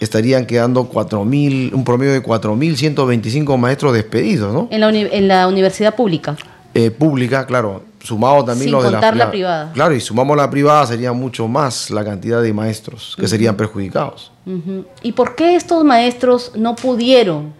estarían 0.00 0.46
quedando 0.46 0.90
4.000, 0.90 1.72
un 1.72 1.84
promedio 1.84 2.12
de 2.12 2.22
4.125 2.22 3.58
maestros 3.58 3.92
despedidos, 3.92 4.52
¿no? 4.52 4.68
En 4.70 4.80
la, 4.80 4.90
en 4.90 5.28
la 5.28 5.48
universidad 5.48 5.94
pública. 5.94 6.36
Eh, 6.74 6.90
pública, 6.90 7.46
claro, 7.46 7.82
sumado 8.02 8.44
también 8.44 8.70
los 8.70 8.84
de 8.84 8.90
la, 8.90 9.30
privada. 9.30 9.72
Claro, 9.72 9.94
y 9.94 10.00
sumamos 10.00 10.36
la 10.36 10.50
privada 10.50 10.86
sería 10.86 11.12
mucho 11.12 11.48
más 11.48 11.90
la 11.90 12.04
cantidad 12.04 12.42
de 12.42 12.52
maestros 12.52 13.16
que 13.18 13.26
serían 13.26 13.56
perjudicados. 13.56 14.30
¿Y 15.02 15.12
por 15.12 15.34
qué 15.34 15.56
estos 15.56 15.84
maestros 15.84 16.52
no 16.54 16.76
pudieron 16.76 17.52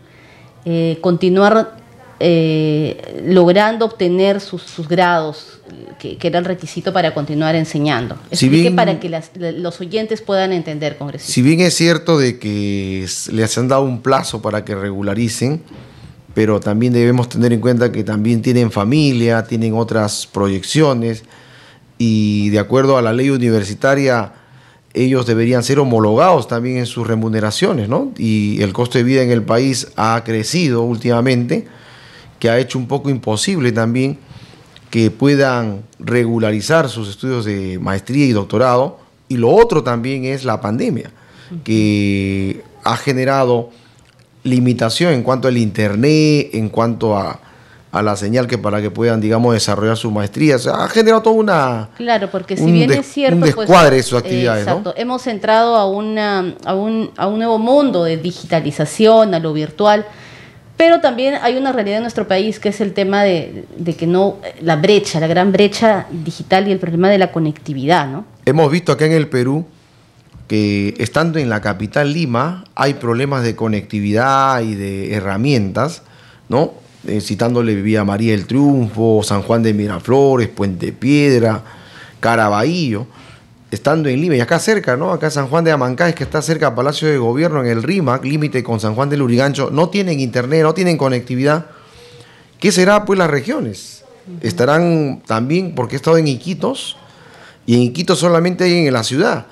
eh, 0.64 0.98
continuar 1.00 1.76
eh, 2.18 3.23
logrando 3.26 3.85
obtener 3.85 4.40
sus, 4.40 4.88
grados, 4.88 5.61
que, 5.99 6.18
era 6.23 6.38
el 6.38 6.44
requisito 6.44 6.92
para 6.92 7.12
continuar 7.12 7.55
enseñando. 7.55 8.16
Explique 8.31 8.70
para 8.70 8.98
que 8.98 9.09
los 9.59 9.81
oyentes 9.81 10.22
puedan 10.22 10.52
entender, 10.52 10.96
congresista. 10.96 11.33
Si 11.33 11.42
bien 11.42 11.61
es 11.61 11.74
cierto 11.74 12.18
de 12.18 12.38
que 12.38 13.07
les 13.33 13.59
han 13.59 13.68
dado 13.68 13.83
un 13.83 14.00
plazo 14.00 14.40
para 14.40 14.64
que 14.64 14.74
regularicen, 14.74 15.62
pero 16.35 16.61
también 16.61 16.92
debemos 16.92 17.29
tener 17.29 17.52
en 17.52 17.61
cuenta 17.61 17.90
que 17.92 18.05
también 18.05 18.42
tienen 18.42 18.70
familia, 18.70 19.44
tienen 19.44 19.74
otras 19.74 20.26
proyecciones, 20.26 21.24
y 21.98 22.50
de 22.50 22.59
acuerdo 22.59 22.98
a 22.98 23.02
la 23.02 23.12
ley 23.12 23.31
universitaria, 23.31 24.33
ellos 24.92 25.26
deberían 25.26 25.62
ser 25.62 25.79
homologados 25.79 26.48
también 26.48 26.79
en 26.79 26.87
sus 26.87 27.07
remuneraciones, 27.07 27.88
¿no? 27.88 28.12
Y 28.16 28.62
el 28.62 28.72
costo 28.72 28.98
de 28.98 29.05
vida 29.05 29.22
en 29.22 29.31
el 29.31 29.42
país 29.42 29.88
ha 29.96 30.22
crecido 30.24 30.83
últimamente, 30.83 31.66
que 32.38 32.51
ha 32.51 32.59
hecho 32.59 32.79
un 32.79 32.87
poco 32.87 33.11
imposible 33.11 33.72
también 33.72 34.18
que 34.90 35.11
puedan 35.11 35.83
regularizar 35.99 36.88
sus 36.88 37.09
estudios 37.09 37.44
de 37.44 37.79
maestría 37.79 38.27
y 38.27 38.33
doctorado. 38.33 38.99
Y 39.29 39.37
lo 39.37 39.51
otro 39.51 39.83
también 39.83 40.25
es 40.25 40.44
la 40.44 40.61
pandemia, 40.61 41.11
que 41.64 42.62
ha 42.85 42.96
generado 42.96 43.70
limitación 44.44 45.12
en 45.12 45.22
cuanto 45.22 45.49
al 45.49 45.59
Internet, 45.59 46.51
en 46.53 46.68
cuanto 46.68 47.16
a, 47.16 47.40
a 47.96 48.03
la 48.03 48.14
señal 48.14 48.46
que 48.46 48.59
para 48.59 48.81
que 48.81 48.90
puedan, 48.90 49.20
digamos, 49.20 49.55
desarrollar 49.55 49.96
su 49.96 50.11
maestría. 50.11 50.57
ha 50.72 50.88
generado 50.88 51.22
toda 51.22 51.37
una... 51.37 51.88
Claro, 51.96 52.31
porque 52.31 52.57
si 52.57 52.70
bien 52.70 52.92
es 52.92 53.07
cierto... 53.07 53.37
Un 53.37 53.40
pues, 53.40 53.57
descuadre 53.57 53.96
de 53.96 54.03
sus 54.03 54.18
actividades, 54.18 54.66
exacto, 54.66 54.94
hemos 54.96 55.27
entrado 55.27 55.77
a, 55.77 55.88
una, 55.88 56.55
a, 56.64 56.75
un, 56.75 57.11
a 57.16 57.27
un 57.27 57.38
nuevo 57.38 57.59
mundo 57.59 58.05
de 58.05 58.18
digitalización, 58.18 59.35
a 59.35 59.40
lo 59.40 59.53
virtual, 59.53 60.07
pero 60.76 61.00
también 61.00 61.34
hay 61.42 61.56
una 61.56 61.72
realidad 61.72 61.98
en 61.98 62.02
nuestro 62.02 62.28
país 62.28 62.60
que 62.60 62.68
es 62.68 62.80
el 62.80 62.92
tema 62.92 63.22
de, 63.22 63.64
de, 63.76 63.94
que 63.94 64.06
no, 64.06 64.38
la 64.60 64.76
brecha, 64.76 65.20
la 65.20 65.26
gran 65.26 65.52
brecha 65.52 66.06
digital 66.10 66.68
y 66.68 66.72
el 66.72 66.78
problema 66.78 67.08
de 67.08 67.18
la 67.18 67.32
conectividad, 67.32 68.08
¿no? 68.08 68.24
Hemos 68.44 68.70
visto 68.70 68.92
acá 68.92 69.06
en 69.06 69.12
el 69.12 69.28
Perú 69.28 69.66
que 70.48 70.94
estando 70.98 71.38
en 71.38 71.48
la 71.48 71.60
capital 71.60 72.12
Lima 72.12 72.64
hay 72.74 72.94
problemas 72.94 73.42
de 73.42 73.56
conectividad 73.56 74.60
y 74.62 74.74
de 74.74 75.14
herramientas, 75.14 76.02
¿no? 76.48 76.86
eh, 77.06 77.20
citándole 77.20 77.74
Vía 77.76 78.04
María 78.04 78.32
del 78.32 78.46
Triunfo, 78.46 79.22
San 79.22 79.42
Juan 79.42 79.62
de 79.62 79.72
Miraflores, 79.74 80.48
Puente 80.48 80.92
Piedra, 80.92 81.62
Caraballo, 82.20 83.06
estando 83.70 84.09
en 84.09 84.20
Lima 84.20 84.37
y 84.37 84.40
acá 84.40 84.59
cerca, 84.59 84.96
¿no? 84.96 85.12
Acá 85.12 85.31
San 85.31 85.48
Juan 85.48 85.64
de 85.64 85.72
Amancay, 85.72 86.14
que 86.14 86.24
está 86.24 86.42
cerca 86.42 86.66
del 86.66 86.74
Palacio 86.74 87.09
de 87.09 87.18
Gobierno, 87.18 87.61
en 87.61 87.66
el 87.66 87.83
RIMAC, 87.83 88.24
límite 88.24 88.62
con 88.62 88.81
San 88.81 88.94
Juan 88.94 89.09
del 89.09 89.22
Urigancho, 89.22 89.70
no 89.70 89.88
tienen 89.88 90.20
internet, 90.20 90.62
no 90.62 90.74
tienen 90.74 90.96
conectividad. 90.96 91.66
¿Qué 92.61 92.72
será, 92.72 93.05
pues, 93.05 93.18
las 93.18 93.31
regiones? 93.31 94.05
Estarán 94.40 95.22
también, 95.26 95.74
porque 95.74 95.96
he 95.96 95.98
estado 95.98 96.16
en 96.16 96.29
Iquitos, 96.29 96.96
y 97.66 97.74
en 97.74 97.83
Iquitos 97.83 98.18
solamente 98.18 98.64
hay 98.64 98.87
en 98.87 98.92
la 98.92 99.02
ciudad. 99.02 99.46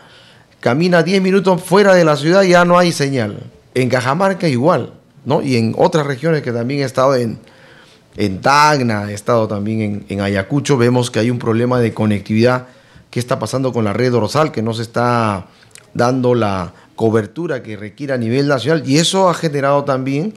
Camina 0.61 1.03
10 1.03 1.21
minutos 1.21 1.63
fuera 1.63 1.95
de 1.95 2.05
la 2.05 2.17
ciudad 2.17 2.43
y 2.43 2.51
ya 2.51 2.65
no 2.65 2.79
hay 2.79 2.93
señal. 2.93 3.39
En 3.75 3.91
Cajamarca 3.91 4.49
igual. 4.49 4.95
Y 5.43 5.57
en 5.57 5.75
otras 5.77 6.07
regiones 6.07 6.43
que 6.43 6.53
también 6.53 6.81
he 6.81 6.85
estado 6.85 7.17
en, 7.17 7.39
en 8.17 8.41
Tacna, 8.41 9.11
he 9.11 9.15
estado 9.15 9.49
también 9.49 10.07
en, 10.09 10.21
Ayacucho, 10.21 10.77
vemos 10.77 11.11
que 11.11 11.19
hay 11.19 11.31
un 11.31 11.39
problema 11.39 11.81
de 11.81 11.93
conectividad. 11.93 12.69
¿Qué 13.15 13.21
está 13.21 13.39
pasando 13.39 13.73
con 13.73 13.85
la 13.85 13.93
red 13.93 14.11
dorsal? 14.11 14.51
Que 14.51 14.61
no 14.61 14.75
se 14.75 14.83
está 14.83 15.47
dando 15.95 16.35
la 16.35 16.73
cobertura 16.97 17.63
que 17.63 17.77
requiere 17.77 18.13
a 18.13 18.17
nivel 18.19 18.49
nacional. 18.49 18.83
Y 18.85 18.99
eso 18.99 19.29
ha 19.29 19.35
generado 19.35 19.85
también 19.85 20.35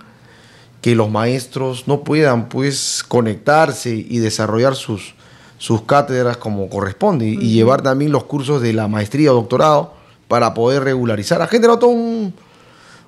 que 0.79 0.93
los 0.93 1.09
maestros 1.09 1.87
no 1.87 2.03
puedan 2.03 2.49
pues 2.49 3.03
conectarse 3.07 3.95
y 3.95 4.19
desarrollar 4.19 4.75
sus, 4.75 5.15
sus 5.57 5.81
cátedras 5.85 6.37
como 6.37 6.69
corresponde 6.69 7.25
y 7.25 7.51
llevar 7.51 7.81
también 7.81 8.11
los 8.11 8.25
cursos 8.25 8.61
de 8.61 8.73
la 8.73 8.87
maestría 8.87 9.31
o 9.31 9.35
doctorado 9.37 9.95
para 10.27 10.53
poder 10.53 10.83
regularizar. 10.83 11.41
Ha 11.41 11.47
generado 11.47 11.79
todo 11.79 11.89
un, 11.89 12.31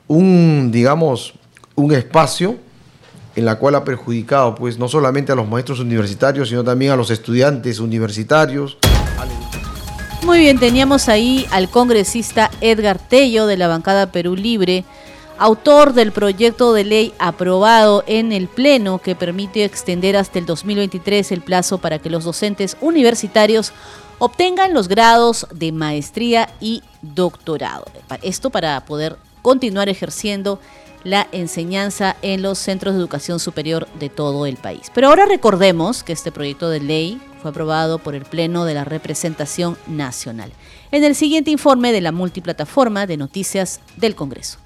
un 0.07 0.71
digamos, 0.71 1.35
un 1.75 1.93
espacio 1.93 2.57
en 3.35 3.45
la 3.45 3.59
cual 3.59 3.75
ha 3.75 3.83
perjudicado 3.83 4.55
pues 4.55 4.79
no 4.79 4.87
solamente 4.87 5.31
a 5.31 5.35
los 5.35 5.47
maestros 5.47 5.79
universitarios, 5.79 6.49
sino 6.49 6.63
también 6.63 6.91
a 6.91 6.95
los 6.95 7.11
estudiantes 7.11 7.79
universitarios. 7.79 8.79
Muy 10.23 10.39
bien, 10.39 10.59
teníamos 10.59 11.09
ahí 11.09 11.45
al 11.49 11.69
congresista 11.69 12.51
Edgar 12.61 12.99
Tello 12.99 13.47
de 13.47 13.57
la 13.57 13.67
bancada 13.67 14.11
Perú 14.11 14.35
Libre, 14.35 14.83
autor 15.37 15.93
del 15.93 16.11
proyecto 16.11 16.73
de 16.73 16.83
ley 16.83 17.13
aprobado 17.19 18.03
en 18.05 18.31
el 18.31 18.47
Pleno 18.47 18.99
que 18.99 19.15
permite 19.15 19.63
extender 19.63 20.17
hasta 20.17 20.37
el 20.37 20.45
2023 20.45 21.31
el 21.31 21.41
plazo 21.41 21.77
para 21.77 21.99
que 21.99 22.09
los 22.09 22.25
docentes 22.25 22.75
universitarios 22.81 23.71
obtengan 24.19 24.73
los 24.73 24.89
grados 24.89 25.47
de 25.53 25.71
maestría 25.71 26.49
y 26.59 26.83
doctorado. 27.01 27.85
Esto 28.21 28.49
para 28.49 28.81
poder 28.85 29.15
continuar 29.41 29.87
ejerciendo 29.87 30.59
la 31.05 31.27
enseñanza 31.31 32.17
en 32.21 32.41
los 32.41 32.59
centros 32.59 32.93
de 32.93 32.99
educación 32.99 33.39
superior 33.39 33.87
de 33.99 34.09
todo 34.09 34.45
el 34.45 34.57
país. 34.57 34.91
Pero 34.93 35.07
ahora 35.07 35.25
recordemos 35.25 36.03
que 36.03 36.11
este 36.11 36.31
proyecto 36.31 36.69
de 36.69 36.81
ley 36.81 37.21
fue 37.41 37.51
aprobado 37.51 37.99
por 37.99 38.15
el 38.15 38.25
Pleno 38.25 38.65
de 38.65 38.73
la 38.73 38.85
Representación 38.85 39.77
Nacional. 39.87 40.51
En 40.91 41.03
el 41.03 41.15
siguiente 41.15 41.51
informe 41.51 41.91
de 41.91 42.01
la 42.01 42.11
multiplataforma 42.11 43.05
de 43.05 43.17
noticias 43.17 43.81
del 43.97 44.15
Congreso. 44.15 44.59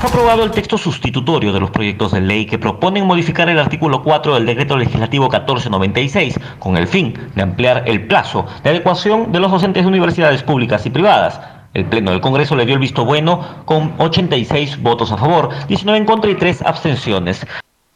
Fue 0.00 0.10
aprobado 0.10 0.44
el 0.44 0.50
texto 0.50 0.78
sustitutorio 0.78 1.52
de 1.52 1.60
los 1.60 1.70
proyectos 1.70 2.12
de 2.12 2.20
ley 2.20 2.46
que 2.46 2.58
proponen 2.58 3.06
modificar 3.06 3.48
el 3.48 3.58
artículo 3.58 4.02
4 4.02 4.34
del 4.34 4.46
decreto 4.46 4.76
legislativo 4.76 5.24
1496 5.24 6.38
con 6.58 6.76
el 6.76 6.86
fin 6.86 7.14
de 7.34 7.42
ampliar 7.42 7.82
el 7.86 8.06
plazo 8.06 8.46
de 8.62 8.70
adecuación 8.70 9.32
de 9.32 9.40
los 9.40 9.50
docentes 9.50 9.82
de 9.82 9.88
universidades 9.88 10.42
públicas 10.42 10.84
y 10.86 10.90
privadas. 10.90 11.40
El 11.74 11.86
Pleno 11.86 12.10
del 12.10 12.20
Congreso 12.20 12.56
le 12.56 12.64
dio 12.64 12.74
el 12.74 12.80
visto 12.80 13.04
bueno 13.04 13.64
con 13.64 13.94
86 13.98 14.82
votos 14.82 15.12
a 15.12 15.18
favor, 15.18 15.50
19 15.68 15.98
en 15.98 16.06
contra 16.06 16.30
y 16.30 16.34
3 16.34 16.62
abstenciones. 16.62 17.46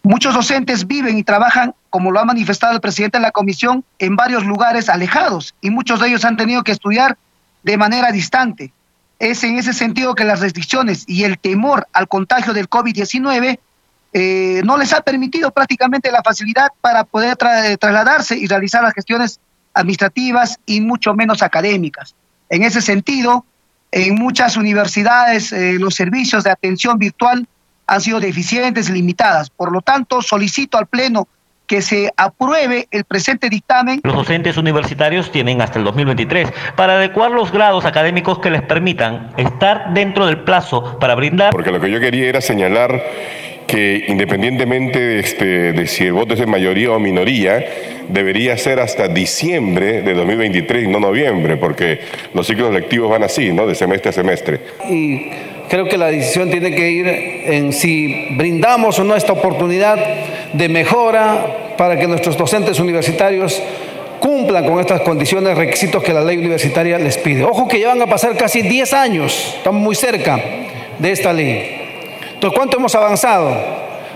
Muchos 0.03 0.35
docentes 0.35 0.87
viven 0.87 1.19
y 1.19 1.25
trabajan, 1.25 1.75
como 1.91 2.11
lo 2.11 2.21
ha 2.21 2.25
manifestado 2.25 2.75
el 2.75 2.81
presidente 2.81 3.19
de 3.19 3.23
la 3.23 3.33
comisión, 3.33 3.85
en 3.99 4.17
varios 4.17 4.45
lugares 4.47 4.89
alejados 4.89 5.55
y 5.61 5.71
muchos 5.71 6.01
de 6.01 6.09
ellos 6.09 6.25
han 6.25 6.37
tenido 6.37 6.63
que 6.65 6.73
estudiar 6.73 7.19
de 7.63 7.77
manera 7.77 8.11
distante. 8.11 8.73
Es 9.19 9.45
en 9.45 9.59
ese 9.59 9.75
sentido 9.75 10.15
que 10.15 10.25
las 10.25 10.41
restricciones 10.41 11.05
y 11.07 11.25
el 11.25 11.39
temor 11.39 11.87
al 11.93 12.09
contagio 12.09 12.55
del 12.55 12.71
COVID-19 12.71 13.59
eh, 14.13 14.63
no 14.65 14.79
les 14.79 14.93
ha 14.95 15.03
permitido 15.03 15.51
prácticamente 15.51 16.11
la 16.11 16.23
facilidad 16.23 16.69
para 16.81 17.05
poder 17.05 17.37
trasladarse 17.37 18.37
y 18.37 18.47
realizar 18.47 18.83
las 18.83 18.95
gestiones 18.95 19.39
administrativas 19.75 20.59
y 20.65 20.81
mucho 20.81 21.15
menos 21.15 21.43
académicas. 21.43 22.15
En 22.49 22.63
ese 22.63 22.81
sentido, 22.81 23.45
en 23.93 24.15
muchas 24.15 24.57
universidades 24.57 25.53
eh, 25.53 25.75
los 25.79 25.95
servicios 25.95 26.45
de 26.45 26.51
atención 26.51 26.99
virtual 26.99 27.47
han 27.91 28.01
sido 28.01 28.21
deficientes 28.21 28.89
y 28.89 28.93
limitadas. 28.93 29.51
Por 29.51 29.73
lo 29.73 29.81
tanto, 29.83 30.23
solicito 30.23 30.79
al 30.79 30.87
Pleno 30.87 31.27
que 31.67 31.83
se 31.83 32.13
apruebe 32.17 32.87
el 32.91 33.05
presente 33.05 33.49
dictamen. 33.49 34.01
Los 34.05 34.15
docentes 34.15 34.57
universitarios 34.57 35.31
tienen 35.33 35.61
hasta 35.61 35.79
el 35.79 35.85
2023 35.85 36.49
para 36.77 36.95
adecuar 36.95 37.33
los 37.33 37.53
grados 37.53 37.85
académicos 37.85 38.39
que 38.39 38.51
les 38.51 38.63
permitan 38.63 39.31
estar 39.37 39.93
dentro 39.93 40.27
del 40.27 40.39
plazo 40.39 40.99
para 40.99 41.17
brindar. 41.17 41.51
Porque 41.51 41.71
lo 41.71 41.81
que 41.81 41.91
yo 41.91 42.01
quería 42.01 42.29
era 42.29 42.41
señalar 42.41 43.03
que 43.67 44.05
independientemente 44.09 44.99
de, 44.99 45.21
este, 45.21 45.73
de 45.73 45.87
si 45.87 46.05
el 46.05 46.13
voto 46.13 46.35
es 46.35 46.41
de 46.41 46.47
mayoría 46.47 46.91
o 46.91 46.99
minoría, 46.99 47.65
debería 48.09 48.57
ser 48.59 48.81
hasta 48.81 49.07
diciembre 49.07 50.03
de 50.03 50.15
2023 50.15 50.85
y 50.85 50.89
no 50.89 50.99
noviembre, 50.99 51.57
porque 51.57 52.01
los 52.35 52.49
ciclos 52.49 52.73
lectivos 52.73 53.11
van 53.11 53.23
así, 53.23 53.53
¿no? 53.53 53.69
De 53.69 53.77
semestre 53.77 54.11
a 54.11 54.13
semestre. 54.13 54.61
Y 54.89 55.31
creo 55.71 55.87
que 55.87 55.97
la 55.97 56.09
decisión 56.09 56.51
tiene 56.51 56.75
que 56.75 56.91
ir 56.91 57.07
en 57.07 57.73
si 57.73 58.27
brindamos 58.33 58.99
o 58.99 59.05
no 59.05 59.15
esta 59.15 59.33
oportunidad 59.33 59.97
de 60.53 60.69
mejora 60.69 61.75
para 61.79 61.97
que 61.97 62.09
nuestros 62.09 62.37
docentes 62.37 62.81
universitarios 62.81 63.63
cumplan 64.19 64.67
con 64.67 64.81
estas 64.81 65.01
condiciones, 65.03 65.57
requisitos 65.57 66.03
que 66.03 66.13
la 66.13 66.23
ley 66.23 66.37
universitaria 66.37 66.99
les 66.99 67.17
pide. 67.19 67.45
Ojo 67.45 67.69
que 67.69 67.79
ya 67.79 67.89
van 67.89 68.03
a 68.03 68.07
pasar 68.07 68.37
casi 68.37 68.63
10 68.63 68.93
años, 68.93 69.55
estamos 69.59 69.81
muy 69.81 69.95
cerca 69.95 70.41
de 70.99 71.13
esta 71.13 71.33
ley. 71.33 71.81
Entonces, 72.35 72.57
¿cuánto 72.57 72.77
hemos 72.77 72.95
avanzado? 72.97 73.57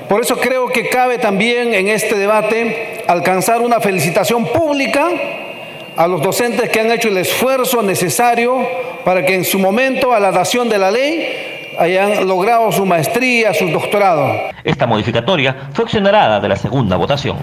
Por 0.08 0.20
eso 0.20 0.36
creo 0.36 0.66
que 0.66 0.88
cabe 0.88 1.18
también 1.18 1.72
en 1.72 1.86
este 1.88 2.16
debate 2.16 3.02
alcanzar 3.06 3.60
una 3.60 3.80
felicitación 3.80 4.44
pública 4.46 5.08
a 5.96 6.06
los 6.08 6.22
docentes 6.22 6.70
que 6.70 6.80
han 6.80 6.90
hecho 6.90 7.08
el 7.08 7.18
esfuerzo 7.18 7.82
necesario 7.82 8.56
para 9.04 9.24
que 9.24 9.34
en 9.34 9.44
su 9.44 9.58
momento, 9.58 10.12
a 10.12 10.20
la 10.20 10.32
dación 10.32 10.68
de 10.68 10.78
la 10.78 10.90
ley, 10.90 11.74
hayan 11.78 12.26
logrado 12.26 12.70
su 12.72 12.84
maestría, 12.84 13.54
su 13.54 13.68
doctorado. 13.68 14.32
Esta 14.64 14.86
modificatoria 14.86 15.68
fue 15.72 15.84
exonerada 15.84 16.40
de 16.40 16.48
la 16.48 16.56
segunda 16.56 16.96
votación. 16.96 17.36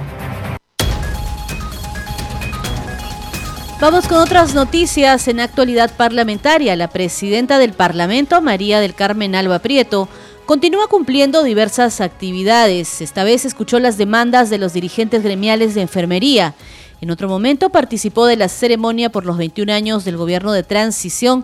Vamos 3.79 4.07
con 4.07 4.19
otras 4.19 4.53
noticias 4.53 5.27
en 5.27 5.39
actualidad 5.39 5.91
parlamentaria. 5.95 6.75
La 6.75 6.87
presidenta 6.87 7.57
del 7.57 7.73
Parlamento, 7.73 8.39
María 8.39 8.79
del 8.79 8.93
Carmen 8.93 9.33
Alba 9.33 9.57
Prieto, 9.57 10.07
continúa 10.45 10.87
cumpliendo 10.87 11.43
diversas 11.43 11.99
actividades. 11.99 13.01
Esta 13.01 13.23
vez 13.23 13.43
escuchó 13.43 13.79
las 13.79 13.97
demandas 13.97 14.51
de 14.51 14.59
los 14.59 14.73
dirigentes 14.73 15.23
gremiales 15.23 15.73
de 15.73 15.81
enfermería 15.81 16.53
en 17.01 17.11
otro 17.11 17.27
momento 17.27 17.69
participó 17.69 18.27
de 18.27 18.37
la 18.37 18.47
ceremonia 18.47 19.11
por 19.11 19.25
los 19.25 19.37
21 19.37 19.73
años 19.73 20.05
del 20.05 20.17
gobierno 20.17 20.53
de 20.53 20.63
transición 20.63 21.43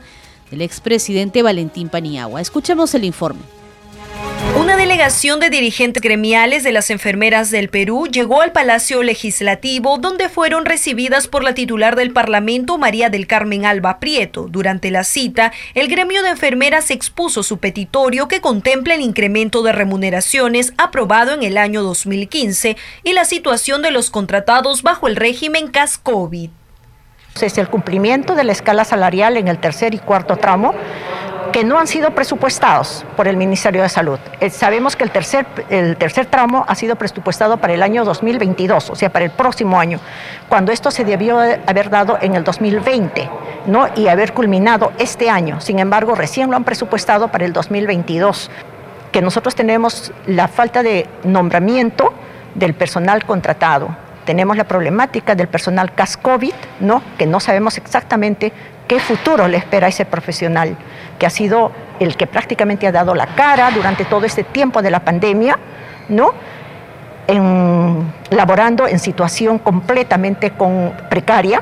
del 0.51 0.61
expresidente 0.61 1.41
Valentín 1.41 1.89
Paniagua. 1.89 2.39
Escuchemos 2.39 2.93
el 2.93 3.03
informe. 3.03 3.56
Una 4.67 4.75
delegación 4.75 5.39
de 5.39 5.49
dirigentes 5.49 6.03
gremiales 6.03 6.61
de 6.61 6.73
las 6.73 6.89
enfermeras 6.89 7.51
del 7.51 7.69
Perú 7.69 8.05
llegó 8.11 8.41
al 8.41 8.51
Palacio 8.51 9.01
Legislativo, 9.01 9.97
donde 9.97 10.27
fueron 10.27 10.65
recibidas 10.65 11.29
por 11.29 11.41
la 11.41 11.53
titular 11.53 11.95
del 11.95 12.11
Parlamento, 12.11 12.77
María 12.77 13.09
del 13.09 13.27
Carmen 13.27 13.65
Alba 13.65 14.01
Prieto. 14.01 14.47
Durante 14.49 14.91
la 14.91 15.05
cita, 15.05 15.53
el 15.73 15.87
gremio 15.87 16.21
de 16.21 16.31
enfermeras 16.31 16.91
expuso 16.91 17.43
su 17.43 17.59
petitorio 17.59 18.27
que 18.27 18.41
contempla 18.41 18.95
el 18.95 18.99
incremento 19.03 19.63
de 19.63 19.71
remuneraciones 19.71 20.73
aprobado 20.77 21.33
en 21.33 21.43
el 21.43 21.57
año 21.57 21.81
2015 21.81 22.75
y 23.05 23.13
la 23.13 23.23
situación 23.23 23.81
de 23.81 23.91
los 23.91 24.09
contratados 24.09 24.83
bajo 24.83 25.07
el 25.07 25.15
régimen 25.15 25.69
CAS-COVID. 25.69 26.49
Es 27.41 27.57
el 27.57 27.69
cumplimiento 27.69 28.35
de 28.35 28.43
la 28.43 28.51
escala 28.51 28.83
salarial 28.83 29.37
en 29.37 29.47
el 29.47 29.59
tercer 29.59 29.93
y 29.93 29.99
cuarto 29.99 30.35
tramo 30.35 30.73
que 31.57 31.63
no 31.63 31.79
han 31.79 31.87
sido 31.87 32.11
presupuestados 32.11 33.03
por 33.15 33.27
el 33.27 33.35
Ministerio 33.35 33.81
de 33.81 33.89
Salud. 33.89 34.19
Eh, 34.39 34.51
sabemos 34.51 34.95
que 34.95 35.03
el 35.03 35.09
tercer, 35.09 35.47
el 35.71 35.97
tercer 35.97 36.27
tramo 36.27 36.63
ha 36.67 36.75
sido 36.75 36.95
presupuestado 36.97 37.57
para 37.57 37.73
el 37.73 37.81
año 37.81 38.05
2022, 38.05 38.91
o 38.91 38.95
sea, 38.95 39.09
para 39.09 39.25
el 39.25 39.31
próximo 39.31 39.79
año, 39.79 39.99
cuando 40.49 40.71
esto 40.71 40.91
se 40.91 41.03
debió 41.03 41.39
haber 41.39 41.89
dado 41.89 42.19
en 42.21 42.35
el 42.35 42.43
2020 42.43 43.27
¿no? 43.65 43.87
y 43.95 44.07
haber 44.07 44.33
culminado 44.33 44.91
este 44.99 45.31
año. 45.31 45.59
Sin 45.59 45.79
embargo, 45.79 46.13
recién 46.13 46.51
lo 46.51 46.57
han 46.57 46.63
presupuestado 46.63 47.29
para 47.29 47.43
el 47.45 47.53
2022, 47.53 48.51
que 49.11 49.23
nosotros 49.23 49.55
tenemos 49.55 50.13
la 50.27 50.47
falta 50.47 50.83
de 50.83 51.07
nombramiento 51.23 52.13
del 52.53 52.75
personal 52.75 53.25
contratado. 53.25 53.97
Tenemos 54.25 54.57
la 54.57 54.65
problemática 54.65 55.33
del 55.33 55.47
personal 55.47 55.95
CAS-COVID, 55.95 56.53
¿no? 56.81 57.01
que 57.17 57.25
no 57.25 57.39
sabemos 57.39 57.79
exactamente 57.79 58.53
qué 58.87 58.99
futuro 58.99 59.47
le 59.47 59.57
espera 59.57 59.87
a 59.87 59.89
ese 59.89 60.05
profesional, 60.05 60.77
que 61.19 61.25
ha 61.25 61.29
sido 61.29 61.71
el 61.99 62.15
que 62.15 62.27
prácticamente 62.27 62.87
ha 62.87 62.91
dado 62.91 63.15
la 63.15 63.27
cara 63.27 63.71
durante 63.71 64.05
todo 64.05 64.25
este 64.25 64.43
tiempo 64.43 64.81
de 64.81 64.91
la 64.91 64.99
pandemia, 65.01 65.57
¿no? 66.09 66.31
En, 67.27 68.13
laborando 68.29 68.87
en 68.87 68.99
situación 68.99 69.59
completamente 69.59 70.53
precaria, 71.09 71.61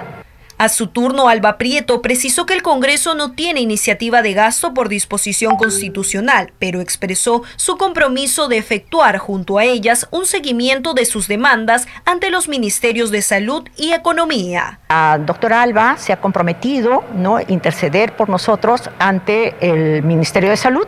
a 0.58 0.70
su 0.70 0.88
turno, 0.88 1.28
Alba 1.28 1.58
Prieto 1.58 2.02
precisó 2.02 2.46
que 2.46 2.54
el 2.54 2.62
Congreso 2.62 3.13
no 3.13 3.34
tiene 3.34 3.60
iniciativa 3.60 4.22
de 4.22 4.34
gasto 4.34 4.74
por 4.74 4.88
disposición 4.88 5.58
constitucional, 5.58 6.54
pero 6.60 6.80
expresó 6.80 7.44
su 7.58 7.78
compromiso 7.78 8.48
de 8.48 8.58
efectuar 8.58 9.18
junto 9.18 9.58
a 9.58 9.65
ellas 9.65 10.08
un 10.12 10.26
seguimiento 10.26 10.94
de 10.94 11.06
sus 11.06 11.28
demandas 11.28 11.88
ante 12.06 12.30
los 12.30 12.48
ministerios 12.48 13.12
de 13.12 13.22
Salud 13.22 13.68
y 13.76 13.91
Economía. 13.91 14.80
La 14.88 15.18
doctora 15.18 15.62
Alba 15.62 15.98
se 15.98 16.13
ha 16.13 16.22
comprometido 16.22 17.04
¿no? 17.13 17.39
interceder 17.48 18.15
por 18.15 18.30
nosotros 18.30 18.89
ante 18.98 19.56
el 19.60 20.04
Ministerio 20.04 20.50
de 20.52 20.58
Salud, 20.58 20.88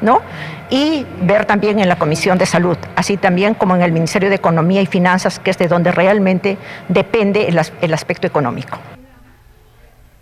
¿no? 0.00 0.22
y 0.70 1.04
ver 1.22 1.44
también 1.44 1.80
en 1.80 1.88
la 1.88 1.98
Comisión 1.98 2.38
de 2.38 2.46
Salud, 2.46 2.76
así 2.94 3.16
también 3.16 3.54
como 3.54 3.74
en 3.74 3.82
el 3.82 3.90
Ministerio 3.90 4.28
de 4.28 4.36
Economía 4.36 4.80
y 4.80 4.86
Finanzas, 4.86 5.40
que 5.40 5.50
es 5.50 5.58
de 5.58 5.66
donde 5.66 5.90
realmente 5.90 6.56
depende 6.88 7.48
el 7.48 7.94
aspecto 7.94 8.26
económico. 8.28 8.78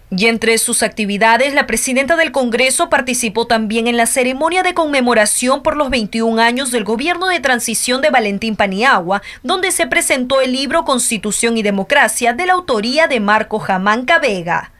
Y 0.08 0.26
entre 0.26 0.56
sus 0.58 0.84
actividades, 0.84 1.52
la 1.52 1.66
presidenta 1.66 2.14
del 2.14 2.30
Congreso 2.30 2.88
participó 2.88 3.48
también 3.48 3.88
en 3.88 3.96
la 3.96 4.06
ceremonia 4.06 4.62
de 4.62 4.72
conmemoración 4.72 5.64
por 5.64 5.76
los 5.76 5.90
21 5.90 6.40
años 6.40 6.70
del 6.70 6.84
gobierno 6.84 7.26
de 7.26 7.40
transición 7.40 8.02
de 8.02 8.10
Valentín 8.10 8.54
Paniagua, 8.54 9.22
donde 9.42 9.72
se 9.72 9.88
presentó 9.88 10.40
el 10.40 10.52
libro 10.52 10.84
Constitución 10.84 11.58
y 11.58 11.64
Democracia 11.64 12.34
de 12.34 12.46
la 12.46 12.52
autoría 12.52 13.08
de 13.08 13.18
Marco 13.18 13.58
Jamán 13.58 14.06
Vega. 14.22 14.70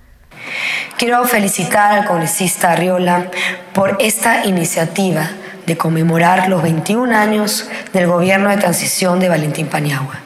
Quiero 0.97 1.25
felicitar 1.25 1.99
al 1.99 2.07
congresista 2.07 2.73
Arriola 2.73 3.31
por 3.73 3.97
esta 3.99 4.47
iniciativa 4.47 5.29
de 5.67 5.77
conmemorar 5.77 6.49
los 6.49 6.63
21 6.63 7.15
años 7.17 7.69
del 7.93 8.07
gobierno 8.07 8.49
de 8.51 8.59
transición 8.59 9.19
de 9.19 9.29
Valentín 9.29 9.67
Paniagua. 9.67 10.21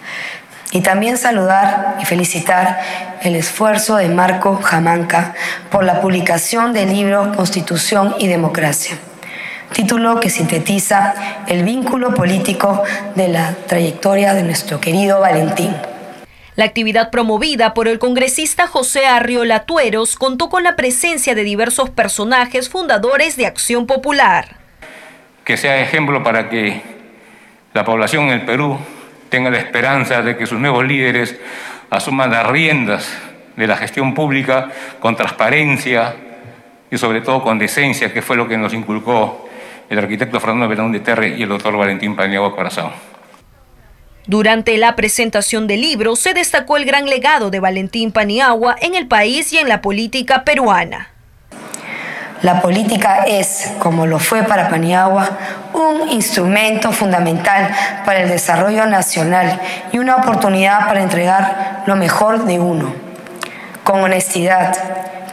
Y 0.72 0.82
también 0.82 1.16
saludar 1.16 1.96
y 2.00 2.04
felicitar 2.04 2.80
el 3.22 3.34
esfuerzo 3.34 3.96
de 3.96 4.08
Marco 4.08 4.56
Jamanca 4.56 5.34
por 5.70 5.84
la 5.84 6.00
publicación 6.00 6.72
del 6.72 6.92
libro 6.92 7.32
Constitución 7.34 8.14
y 8.18 8.28
Democracia, 8.28 8.96
título 9.72 10.20
que 10.20 10.30
sintetiza 10.30 11.14
el 11.48 11.64
vínculo 11.64 12.14
político 12.14 12.84
de 13.16 13.28
la 13.28 13.54
trayectoria 13.66 14.32
de 14.32 14.44
nuestro 14.44 14.80
querido 14.80 15.18
Valentín. 15.20 15.74
La 16.54 16.66
actividad 16.66 17.10
promovida 17.10 17.74
por 17.74 17.88
el 17.88 17.98
congresista 17.98 18.66
José 18.66 19.06
Arriola 19.06 19.64
Tueros 19.64 20.14
contó 20.16 20.48
con 20.50 20.62
la 20.62 20.76
presencia 20.76 21.34
de 21.34 21.42
diversos 21.42 21.90
personajes 21.90 22.68
fundadores 22.68 23.36
de 23.36 23.46
Acción 23.46 23.86
Popular. 23.86 24.56
Que 25.44 25.56
sea 25.56 25.80
ejemplo 25.80 26.22
para 26.22 26.48
que 26.48 26.82
la 27.72 27.84
población 27.84 28.24
en 28.24 28.30
el 28.32 28.44
Perú 28.44 28.78
tenga 29.30 29.48
la 29.48 29.58
esperanza 29.58 30.20
de 30.20 30.36
que 30.36 30.46
sus 30.46 30.58
nuevos 30.58 30.84
líderes 30.84 31.36
asuman 31.88 32.30
las 32.30 32.46
riendas 32.46 33.10
de 33.56 33.66
la 33.66 33.76
gestión 33.76 34.12
pública 34.12 34.70
con 35.00 35.16
transparencia 35.16 36.14
y 36.90 36.98
sobre 36.98 37.20
todo 37.20 37.42
con 37.42 37.58
decencia, 37.58 38.12
que 38.12 38.20
fue 38.20 38.36
lo 38.36 38.48
que 38.48 38.58
nos 38.58 38.74
inculcó 38.74 39.48
el 39.88 39.98
arquitecto 39.98 40.38
Fernando 40.40 40.68
Belón 40.68 40.92
de 40.92 41.00
Terre 41.00 41.36
y 41.36 41.42
el 41.42 41.48
doctor 41.48 41.76
Valentín 41.76 42.14
Paniagua 42.14 42.54
Corazón. 42.54 42.90
Durante 44.26 44.76
la 44.76 44.94
presentación 44.96 45.66
del 45.66 45.80
libro 45.80 46.14
se 46.14 46.34
destacó 46.34 46.76
el 46.76 46.84
gran 46.84 47.06
legado 47.06 47.50
de 47.50 47.58
Valentín 47.58 48.12
Paniagua 48.12 48.76
en 48.80 48.94
el 48.94 49.08
país 49.08 49.52
y 49.52 49.58
en 49.58 49.68
la 49.68 49.80
política 49.80 50.44
peruana. 50.44 51.10
La 52.42 52.62
política 52.62 53.24
es, 53.26 53.72
como 53.78 54.06
lo 54.06 54.18
fue 54.18 54.42
para 54.44 54.70
Paniagua, 54.70 55.28
un 55.74 56.08
instrumento 56.08 56.90
fundamental 56.90 57.70
para 58.06 58.20
el 58.20 58.30
desarrollo 58.30 58.86
nacional 58.86 59.60
y 59.92 59.98
una 59.98 60.16
oportunidad 60.16 60.86
para 60.86 61.02
entregar 61.02 61.82
lo 61.84 61.96
mejor 61.96 62.46
de 62.46 62.58
uno, 62.58 62.94
con 63.84 64.00
honestidad, 64.00 64.74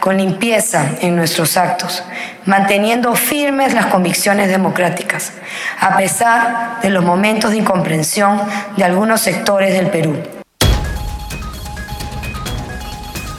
con 0.00 0.18
limpieza 0.18 0.84
en 1.00 1.16
nuestros 1.16 1.56
actos, 1.56 2.04
manteniendo 2.44 3.14
firmes 3.14 3.72
las 3.72 3.86
convicciones 3.86 4.48
democráticas, 4.48 5.32
a 5.80 5.96
pesar 5.96 6.80
de 6.82 6.90
los 6.90 7.04
momentos 7.04 7.52
de 7.52 7.58
incomprensión 7.58 8.40
de 8.76 8.84
algunos 8.84 9.22
sectores 9.22 9.72
del 9.72 9.86
Perú. 9.86 10.37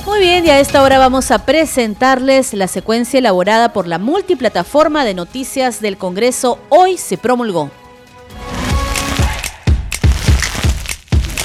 Muy 0.10 0.22
bien, 0.22 0.44
y 0.44 0.50
a 0.50 0.60
esta 0.60 0.82
hora 0.82 0.98
vamos 0.98 1.30
a 1.30 1.46
presentarles 1.46 2.56
la 2.56 2.68
secuencia 2.68 3.20
elaborada 3.20 3.74
por 3.74 3.88
la 3.88 4.00
multiplataforma 4.00 5.06
de 5.06 5.14
noticias 5.14 5.82
del 5.82 5.98
Congreso 5.98 6.58
Hoy 6.70 6.98
se 6.98 7.16
promulgó. 7.20 7.70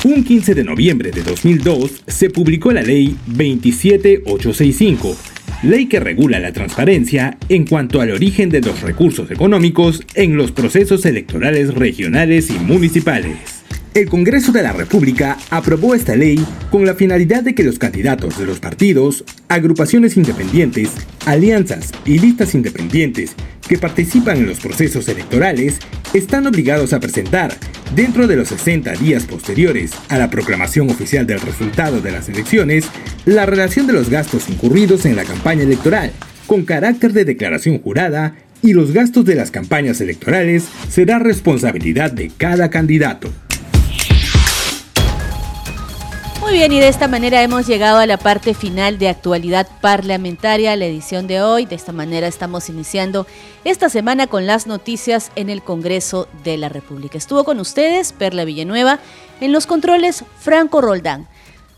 Un 0.05 0.25
15 0.25 0.55
de 0.55 0.65
noviembre 0.65 1.11
de 1.11 1.23
2002 1.23 2.05
se 2.07 2.31
publicó 2.31 2.73
la 2.73 2.81
Ley 2.81 3.19
27865, 3.27 5.15
ley 5.63 5.85
que 5.85 6.01
regula 6.01 6.41
la 6.41 6.55
transparencia 6.55 7.37
en 7.51 7.67
cuanto 7.67 8.01
al 8.01 8.13
origen 8.13 8.49
de 8.49 8.63
los 8.63 8.81
recursos 8.81 9.31
económicos 9.31 10.03
en 10.15 10.39
los 10.39 10.53
procesos 10.53 11.05
electorales 11.05 11.75
regionales 11.75 12.49
y 12.49 12.55
municipales. 12.55 13.54
El 13.95 14.09
Congreso 14.09 14.51
de 14.51 14.65
la 14.65 14.73
República 14.73 15.39
aprobó 15.51 15.95
esta 15.95 16.17
ley 16.17 16.45
con 16.73 16.85
la 16.85 16.97
finalidad 16.97 17.45
de 17.45 17.55
que 17.55 17.63
los 17.63 17.79
candidatos 17.79 18.37
de 18.37 18.45
los 18.45 18.59
partidos, 18.59 19.25
agrupaciones 19.47 20.17
independientes, 20.17 20.91
alianzas 21.27 21.93
y 22.05 22.19
listas 22.19 22.57
independientes 22.57 23.37
que 23.69 23.79
participan 23.79 24.39
en 24.39 24.49
los 24.49 24.59
procesos 24.59 25.07
electorales 25.07 25.79
están 26.13 26.49
obligados 26.49 26.93
a 26.93 26.99
presentar, 26.99 27.55
dentro 27.95 28.27
de 28.27 28.35
los 28.35 28.49
60 28.49 28.95
días 28.95 29.27
posteriores 29.27 29.93
a 30.09 30.19
la 30.19 30.29
proclamación 30.29 30.91
oficial 30.91 31.25
del 31.25 31.41
resultado 31.41 32.01
de 32.01 32.11
las 32.11 32.29
elecciones, 32.29 32.87
la 33.27 33.47
relación 33.47 33.87
de 33.87 33.93
los 33.93 34.11
gastos 34.11 34.49
incurridos 34.49 35.07
en 35.07 35.15
la 35.15 35.23
campaña 35.23 35.63
electoral, 35.63 36.11
con 36.49 36.65
carácter 36.65 37.13
de 37.13 37.25
declaración 37.25 37.79
jurada, 37.79 38.35
y 38.61 38.73
los 38.73 38.93
gastos 38.93 39.27
de 39.27 39.35
las 39.35 39.51
campañas 39.51 40.01
electorales 40.01 40.65
será 40.89 41.19
responsabilidad 41.19 42.11
de 42.11 42.33
cada 42.37 42.71
candidato. 42.71 43.31
Bien, 46.55 46.71
y 46.71 46.79
de 46.79 46.87
esta 46.87 47.09
manera 47.09 47.43
hemos 47.43 47.67
llegado 47.67 47.99
a 47.99 48.07
la 48.07 48.17
parte 48.17 48.55
final 48.55 48.97
de 48.97 49.09
actualidad 49.09 49.67
parlamentaria, 49.81 50.77
la 50.77 50.85
edición 50.85 51.27
de 51.27 51.43
hoy. 51.43 51.67
De 51.67 51.75
esta 51.75 51.91
manera 51.91 52.29
estamos 52.29 52.69
iniciando 52.69 53.27
esta 53.65 53.89
semana 53.89 54.29
con 54.29 54.47
las 54.47 54.69
noticias 54.69 55.33
en 55.35 55.51
el 55.51 55.65
Congreso 55.65 56.29
de 56.45 56.57
la 56.57 56.69
República. 56.69 57.19
Estuvo 57.19 57.43
con 57.43 57.59
ustedes 57.59 58.13
Perla 58.13 58.45
Villanueva, 58.45 59.01
en 59.41 59.51
los 59.51 59.67
controles 59.67 60.25
Franco 60.39 60.81
Roldán. 60.81 61.27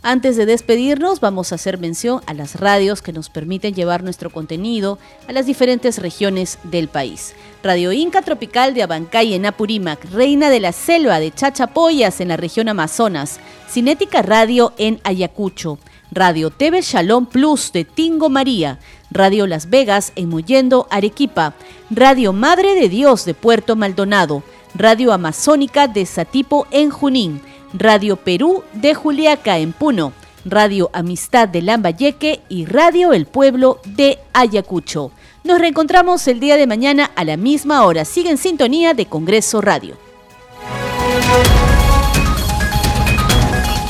Antes 0.09 0.37
de 0.37 0.47
despedirnos, 0.47 1.19
vamos 1.19 1.51
a 1.51 1.57
hacer 1.57 1.79
mención 1.79 2.21
a 2.27 2.33
las 2.33 2.61
radios 2.61 3.03
que 3.03 3.13
nos 3.13 3.29
permiten 3.29 3.75
llevar 3.75 4.05
nuestro 4.05 4.31
contenido 4.31 5.01
a 5.27 5.33
las 5.33 5.47
diferentes 5.47 5.99
regiones 5.99 6.61
del 6.63 6.87
país. 6.87 7.35
Radio 7.65 7.91
Inca 7.91 8.23
Tropical 8.23 8.73
de 8.73 8.85
Abancay 8.85 9.35
en 9.35 9.47
Apurímac, 9.47 10.05
Reina 10.13 10.49
de 10.49 10.61
la 10.61 10.71
Selva 10.71 11.19
de 11.19 11.33
Chachapoyas 11.33 12.21
en 12.21 12.29
la 12.29 12.37
región 12.37 12.69
Amazonas, 12.69 13.41
Cinética 13.69 14.23
Radio 14.23 14.73
en 14.79 15.01
Ayacucho, 15.03 15.81
Radio 16.13 16.51
TV 16.51 16.83
Shalom 16.83 17.27
Plus 17.27 17.73
de 17.73 17.85
Tingo 17.85 18.29
María, 18.29 18.79
Radio 19.11 19.49
Las 19.49 19.71
Vegas 19.71 20.13
en 20.15 20.29
Mollendo, 20.29 20.87
Arequipa, 20.89 21.55
Radio 21.91 22.33
Madre 22.33 22.77
de 22.77 22.89
Dios 22.89 23.25
de 23.25 23.35
Puerto 23.35 23.75
Maldonado, 23.75 24.45
Radio 24.77 25.13
Amazónica 25.13 25.89
de 25.89 26.07
Satipo 26.07 26.69
en 26.71 26.91
Junín, 26.91 27.41
Radio 27.73 28.17
Perú 28.17 28.63
de 28.73 28.95
Juliaca 28.95 29.59
en 29.59 29.73
Puno, 29.73 30.13
Radio 30.45 30.91
Amistad 30.93 31.49
de 31.49 31.63
Lambayeque 31.63 32.41
y 32.49 32.67
Radio 32.67 33.13
El 33.13 33.27
Pueblo 33.27 33.81
de 33.85 34.19
Ayacucho. 34.33 35.11
Nos 35.45 35.59
reencontramos 35.59 36.27
el 36.29 36.41
día 36.41 36.57
de 36.57 36.67
mañana 36.67 37.11
a 37.15 37.25
la 37.25 37.37
misma 37.37 37.85
hora. 37.85 38.05
Sigue 38.05 38.31
en 38.31 38.39
sintonía 38.39 38.95
de 38.95 39.07
Congreso 39.07 39.61
Radio. 39.61 39.97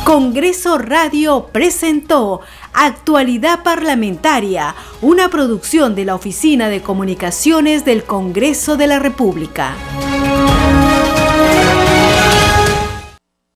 Congreso 0.04 0.78
Radio 0.78 1.48
presentó 1.52 2.40
Actualidad 2.72 3.64
Parlamentaria, 3.64 4.74
una 5.02 5.28
producción 5.28 5.94
de 5.94 6.04
la 6.04 6.14
Oficina 6.14 6.68
de 6.68 6.80
Comunicaciones 6.80 7.84
del 7.84 8.04
Congreso 8.04 8.76
de 8.76 8.86
la 8.86 8.98
República. 8.98 9.74